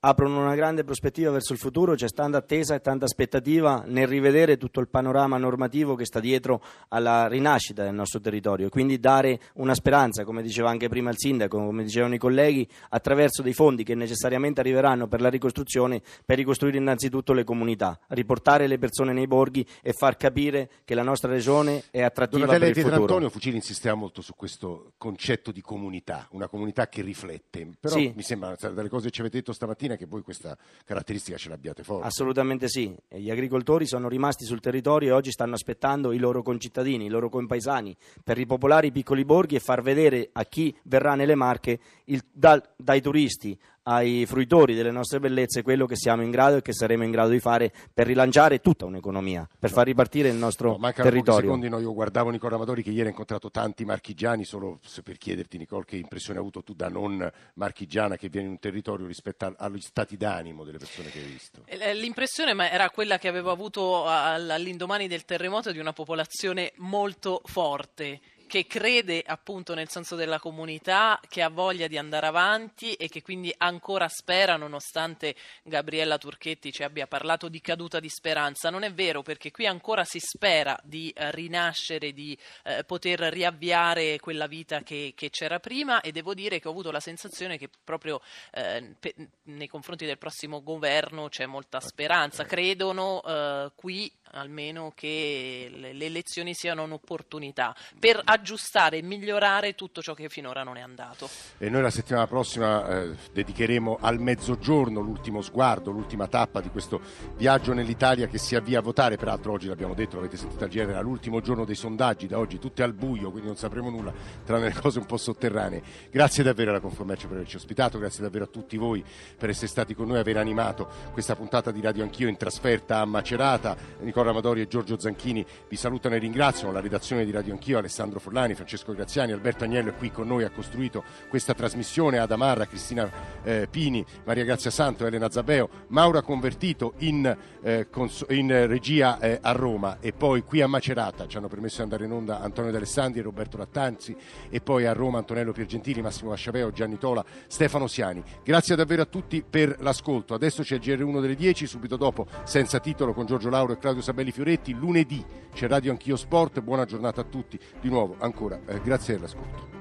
aprono 0.07 0.39
una 0.39 0.55
grande 0.55 0.85
prospettiva 0.85 1.31
verso 1.31 1.51
il 1.51 1.59
futuro, 1.59 1.93
c'è 1.93 2.07
tanta 2.07 2.37
attesa 2.37 2.75
e 2.75 2.79
tanta 2.79 3.03
aspettativa 3.03 3.83
nel 3.87 4.07
rivedere 4.07 4.55
tutto 4.55 4.79
il 4.79 4.87
panorama 4.87 5.37
normativo 5.37 5.95
che 5.95 6.05
sta 6.05 6.21
dietro 6.21 6.61
alla 6.89 7.27
rinascita 7.27 7.83
del 7.83 7.93
nostro 7.93 8.21
territorio 8.21 8.67
e 8.67 8.69
quindi 8.69 9.01
dare 9.01 9.37
una 9.55 9.75
speranza, 9.75 10.23
come 10.23 10.41
diceva 10.41 10.69
anche 10.69 10.87
prima 10.87 11.09
il 11.09 11.17
sindaco, 11.17 11.57
come 11.57 11.83
dicevano 11.83 12.13
i 12.15 12.17
colleghi, 12.17 12.65
attraverso 12.89 13.41
dei 13.41 13.51
fondi 13.51 13.83
che 13.83 13.95
necessariamente 13.95 14.61
arriveranno 14.61 15.07
per 15.07 15.19
la 15.19 15.29
ricostruzione, 15.29 16.01
per 16.25 16.37
ricostruire 16.37 16.77
innanzitutto 16.77 17.33
le 17.33 17.43
comunità, 17.43 17.99
riportare 18.07 18.67
le 18.67 18.77
persone 18.77 19.11
nei 19.11 19.27
borghi 19.27 19.67
e 19.81 19.91
far 19.91 20.15
capire 20.15 20.69
che 20.85 20.95
la 20.95 21.03
nostra 21.03 21.29
regione 21.29 21.83
è 21.91 22.01
attrattiva 22.01 22.45
Donatella 22.45 22.71
per 22.71 22.77
il 22.77 22.83
futuro. 22.83 23.01
Antonio 23.01 23.29
Fucili 23.29 23.57
insisteva 23.57 23.95
molto 23.95 24.21
su 24.21 24.33
questo 24.35 24.93
concetto 24.97 25.51
di 25.51 25.59
comunità, 25.59 26.29
una 26.31 26.47
comunità 26.47 26.87
che 26.87 27.01
riflette, 27.01 27.67
però 27.77 27.95
sì. 27.95 28.13
mi 28.15 28.23
sembra 28.23 28.55
dalle 28.57 28.87
cose 28.87 29.07
che 29.07 29.11
ci 29.11 29.19
avete 29.19 29.37
detto 29.39 29.51
stamattina 29.51 29.95
che 29.97 30.05
voi 30.05 30.21
questa 30.21 30.57
caratteristica 30.85 31.37
ce 31.37 31.49
l'abbiate 31.49 31.83
forte. 31.83 32.07
Assolutamente 32.07 32.67
sì. 32.67 32.95
Gli 33.09 33.29
agricoltori 33.29 33.85
sono 33.85 34.07
rimasti 34.07 34.45
sul 34.45 34.59
territorio 34.59 35.09
e 35.09 35.11
oggi 35.11 35.31
stanno 35.31 35.55
aspettando 35.55 36.13
i 36.13 36.17
loro 36.17 36.41
concittadini, 36.41 37.05
i 37.05 37.09
loro 37.09 37.29
compaesani 37.29 37.95
per 38.23 38.37
ripopolare 38.37 38.87
i 38.87 38.91
piccoli 38.91 39.25
borghi 39.25 39.55
e 39.55 39.59
far 39.59 39.81
vedere 39.81 40.29
a 40.31 40.43
chi 40.45 40.75
verrà 40.83 41.15
nelle 41.15 41.35
Marche 41.35 41.79
il, 42.05 42.23
da, 42.31 42.61
dai 42.77 43.01
turisti 43.01 43.57
ai 43.89 44.25
fruitori 44.25 44.75
delle 44.75 44.91
nostre 44.91 45.19
bellezze 45.19 45.61
quello 45.61 45.85
che 45.85 45.95
siamo 45.95 46.21
in 46.21 46.29
grado 46.29 46.57
e 46.57 46.61
che 46.61 46.73
saremo 46.73 47.03
in 47.03 47.11
grado 47.11 47.29
di 47.29 47.39
fare 47.39 47.71
per 47.93 48.05
rilanciare 48.05 48.59
tutta 48.59 48.83
un'economia, 48.85 49.47
per 49.57 49.69
far 49.71 49.85
ripartire 49.85 50.27
il 50.27 50.35
nostro 50.35 50.75
No, 50.77 50.91
territorio. 50.91 51.41
secondi, 51.41 51.69
no, 51.69 51.79
io 51.79 51.93
guardavo 51.93 52.29
Nicola 52.29 52.55
Amatori 52.55 52.83
che 52.83 52.89
ieri 52.89 53.07
ha 53.07 53.09
incontrato 53.11 53.49
tanti 53.49 53.85
marchigiani, 53.85 54.43
solo 54.43 54.79
per 55.03 55.17
chiederti 55.17 55.57
Nicole 55.57 55.85
che 55.85 55.95
impressione 55.95 56.37
hai 56.39 56.43
avuto 56.43 56.63
tu 56.63 56.73
da 56.73 56.89
non 56.89 57.31
marchigiana 57.53 58.17
che 58.17 58.27
viene 58.29 58.47
in 58.47 58.53
un 58.53 58.59
territorio 58.59 59.05
rispetto 59.07 59.53
agli 59.57 59.79
stati 59.79 60.17
d'animo 60.17 60.63
delle 60.65 60.77
persone 60.79 61.09
che 61.09 61.19
hai 61.19 61.25
visto. 61.25 61.61
Eh, 61.65 61.93
L'impressione 61.93 62.53
ma 62.53 62.69
era 62.69 62.89
quella 62.89 63.17
che 63.17 63.27
avevo 63.29 63.51
avuto 63.51 64.05
al- 64.05 64.49
all'indomani 64.49 65.07
del 65.07 65.23
terremoto 65.23 65.71
di 65.71 65.79
una 65.79 65.93
popolazione 65.93 66.73
molto 66.77 67.41
forte 67.45 68.19
che 68.47 68.65
crede 68.65 69.21
appunto 69.25 69.75
nel 69.75 69.89
senso 69.89 70.15
della 70.15 70.39
comunità, 70.39 71.19
che 71.29 71.43
ha 71.43 71.49
voglia 71.49 71.87
di 71.87 71.97
andare 71.97 72.25
avanti 72.25 72.93
e 72.93 73.07
che 73.09 73.21
quindi 73.21 73.53
ancora 73.57 74.07
spera, 74.07 74.55
nonostante 74.55 75.35
Gabriella 75.63 76.17
Turchetti 76.17 76.71
ci 76.71 76.83
abbia 76.83 77.05
parlato 77.05 77.49
di 77.49 77.61
caduta 77.61 77.99
di 77.99 78.09
speranza. 78.09 78.69
Non 78.69 78.83
è 78.83 78.91
vero 78.91 79.21
perché 79.21 79.51
qui 79.51 79.67
ancora 79.67 80.03
si 80.03 80.19
spera 80.19 80.79
di 80.83 81.11
eh, 81.11 81.29
rinascere, 81.31 82.13
di 82.13 82.37
eh, 82.63 82.83
poter 82.85 83.19
riavviare 83.19 84.19
quella 84.19 84.47
vita 84.47 84.81
che, 84.81 85.13
che 85.15 85.29
c'era 85.29 85.59
prima 85.59 86.01
e 86.01 86.11
devo 86.11 86.33
dire 86.33 86.59
che 86.59 86.67
ho 86.67 86.71
avuto 86.71 86.89
la 86.89 86.99
sensazione 86.99 87.57
che 87.57 87.69
proprio 87.83 88.21
eh, 88.53 88.95
pe- 88.99 89.15
nei 89.43 89.67
confronti 89.67 90.05
del 90.05 90.17
prossimo 90.17 90.63
governo 90.63 91.27
c'è 91.27 91.45
molta 91.45 91.79
speranza. 91.81 92.45
Credono 92.45 93.21
eh, 93.23 93.71
qui 93.75 94.11
almeno 94.31 94.91
che 94.95 95.69
le, 95.73 95.93
le 95.93 96.05
elezioni 96.05 96.53
siano 96.53 96.83
un'opportunità 96.83 97.75
per 97.99 98.21
aggiustare 98.23 98.97
e 98.97 99.01
migliorare 99.01 99.75
tutto 99.75 100.01
ciò 100.01 100.13
che 100.13 100.29
finora 100.29 100.63
non 100.63 100.77
è 100.77 100.81
andato. 100.81 101.29
E 101.57 101.69
noi 101.69 101.81
la 101.81 101.89
settimana 101.89 102.27
prossima 102.27 102.87
eh, 102.87 103.15
dedicheremo 103.31 103.97
al 104.01 104.19
mezzogiorno 104.19 104.99
l'ultimo 104.99 105.41
sguardo, 105.41 105.91
l'ultima 105.91 106.27
tappa 106.27 106.61
di 106.61 106.69
questo 106.69 107.01
viaggio 107.35 107.73
nell'Italia 107.73 108.27
che 108.27 108.37
si 108.37 108.55
avvia 108.55 108.79
a 108.79 108.81
votare. 108.81 109.17
Peraltro 109.17 109.53
oggi 109.53 109.67
l'abbiamo 109.67 109.93
detto, 109.93 110.15
l'avete 110.15 110.37
sentito 110.37 110.63
al 110.63 110.69
genere, 110.69 111.01
l'ultimo 111.01 111.41
giorno 111.41 111.65
dei 111.65 111.75
sondaggi, 111.75 112.27
da 112.27 112.37
oggi 112.37 112.59
tutte 112.59 112.83
al 112.83 112.93
buio, 112.93 113.29
quindi 113.29 113.47
non 113.47 113.57
sapremo 113.57 113.89
nulla, 113.89 114.13
tranne 114.43 114.67
le 114.67 114.79
cose 114.79 114.99
un 114.99 115.05
po' 115.05 115.17
sotterranee. 115.17 115.81
Grazie 116.09 116.43
davvero 116.43 116.71
alla 116.71 116.79
Confommercio 116.79 117.27
per 117.27 117.37
averci 117.37 117.55
ospitato, 117.55 117.97
grazie 117.97 118.23
davvero 118.23 118.45
a 118.45 118.47
tutti 118.47 118.77
voi 118.77 119.03
per 119.37 119.49
essere 119.49 119.67
stati 119.67 119.93
con 119.93 120.07
noi, 120.07 120.19
aver 120.19 120.37
animato 120.37 120.89
questa 121.11 121.35
puntata 121.35 121.71
di 121.71 121.81
Radio 121.81 122.03
Anch'io 122.03 122.27
in 122.27 122.37
trasferta 122.37 122.99
a 122.99 123.05
Macerata. 123.05 123.77
Nicola 124.17 124.31
Amadori 124.31 124.61
e 124.61 124.67
Giorgio 124.67 124.97
Zanchini. 124.97 125.45
Vi 125.69 125.75
salutano 125.75 126.15
e 126.15 126.17
ringraziano, 126.17 126.71
la 126.71 126.79
redazione 126.79 127.23
di 127.23 127.29
Radio 127.29 127.53
Anch'io, 127.53 127.77
Alessandro 127.77 128.19
Forlani, 128.19 128.55
Francesco 128.55 128.91
Graziani, 128.91 129.31
Alberto 129.31 129.63
Agnello 129.63 129.91
è 129.91 129.95
qui 129.95 130.09
con 130.09 130.25
noi, 130.25 130.43
ha 130.43 130.49
costruito 130.49 131.03
questa 131.29 131.53
trasmissione, 131.53 132.17
Ada 132.17 132.35
Marra, 132.35 132.65
Cristina 132.65 133.11
eh, 133.43 133.67
Pini, 133.69 134.03
Maria 134.23 134.43
Grazia 134.43 134.71
Santo, 134.71 135.05
Elena 135.05 135.29
Zabeo, 135.29 135.69
Maura 135.89 136.23
Convertito 136.23 136.93
in, 136.99 137.37
eh, 137.61 137.89
cons- 137.91 138.25
in 138.29 138.65
regia 138.65 139.19
eh, 139.19 139.37
a 139.39 139.51
Roma. 139.51 139.97
E 139.99 140.13
poi 140.13 140.41
qui 140.41 140.61
a 140.61 140.67
Macerata. 140.67 141.27
Ci 141.27 141.37
hanno 141.37 141.47
permesso 141.47 141.77
di 141.77 141.83
andare 141.83 142.05
in 142.05 142.11
onda 142.11 142.41
Antonio 142.41 142.71
D'Alessandri 142.71 143.19
e 143.19 143.23
Roberto 143.23 143.57
Lattanzi 143.57 144.17
e 144.49 144.61
poi 144.61 144.87
a 144.87 144.93
Roma 144.93 145.19
Antonello 145.19 145.51
Piergentili, 145.51 146.01
Massimo 146.01 146.31
Vasciaveo, 146.31 146.71
Gianni 146.71 146.97
Tola, 146.97 147.23
Stefano 147.45 147.85
Siani. 147.85 148.23
Grazie 148.43 148.75
davvero 148.75 149.03
a 149.03 149.05
tutti 149.05 149.45
per 149.47 149.75
l'ascolto. 149.81 150.33
Adesso 150.33 150.63
c'è 150.63 150.77
il 150.77 150.81
GR1 150.81 151.21
delle 151.21 151.35
10, 151.35 151.67
subito 151.67 151.97
dopo 151.97 152.25
senza 152.45 152.79
titolo 152.79 153.13
con 153.13 153.27
Giorgio 153.27 153.51
Lauro 153.51 153.73
e 153.73 153.77
Claudio 153.77 154.05
Sabelli 154.07 154.31
Fioretti. 154.31 154.71
Lunedì 154.71 155.21
c'è 155.53 155.67
Radio 155.67 155.91
Anch'io 155.91 156.15
Sport. 156.15 156.61
Buona 156.61 156.85
giornata 156.85 157.19
a 157.19 157.23
tutti. 157.25 157.59
Di 157.81 157.89
nuovo 157.89 158.15
ancora 158.19 158.57
eh, 158.65 158.79
grazie 158.81 159.15
dell'ascolto. 159.15 159.75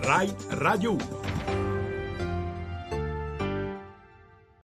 Rai 0.00 0.34
Radio 0.48 0.94
1. 0.94 1.23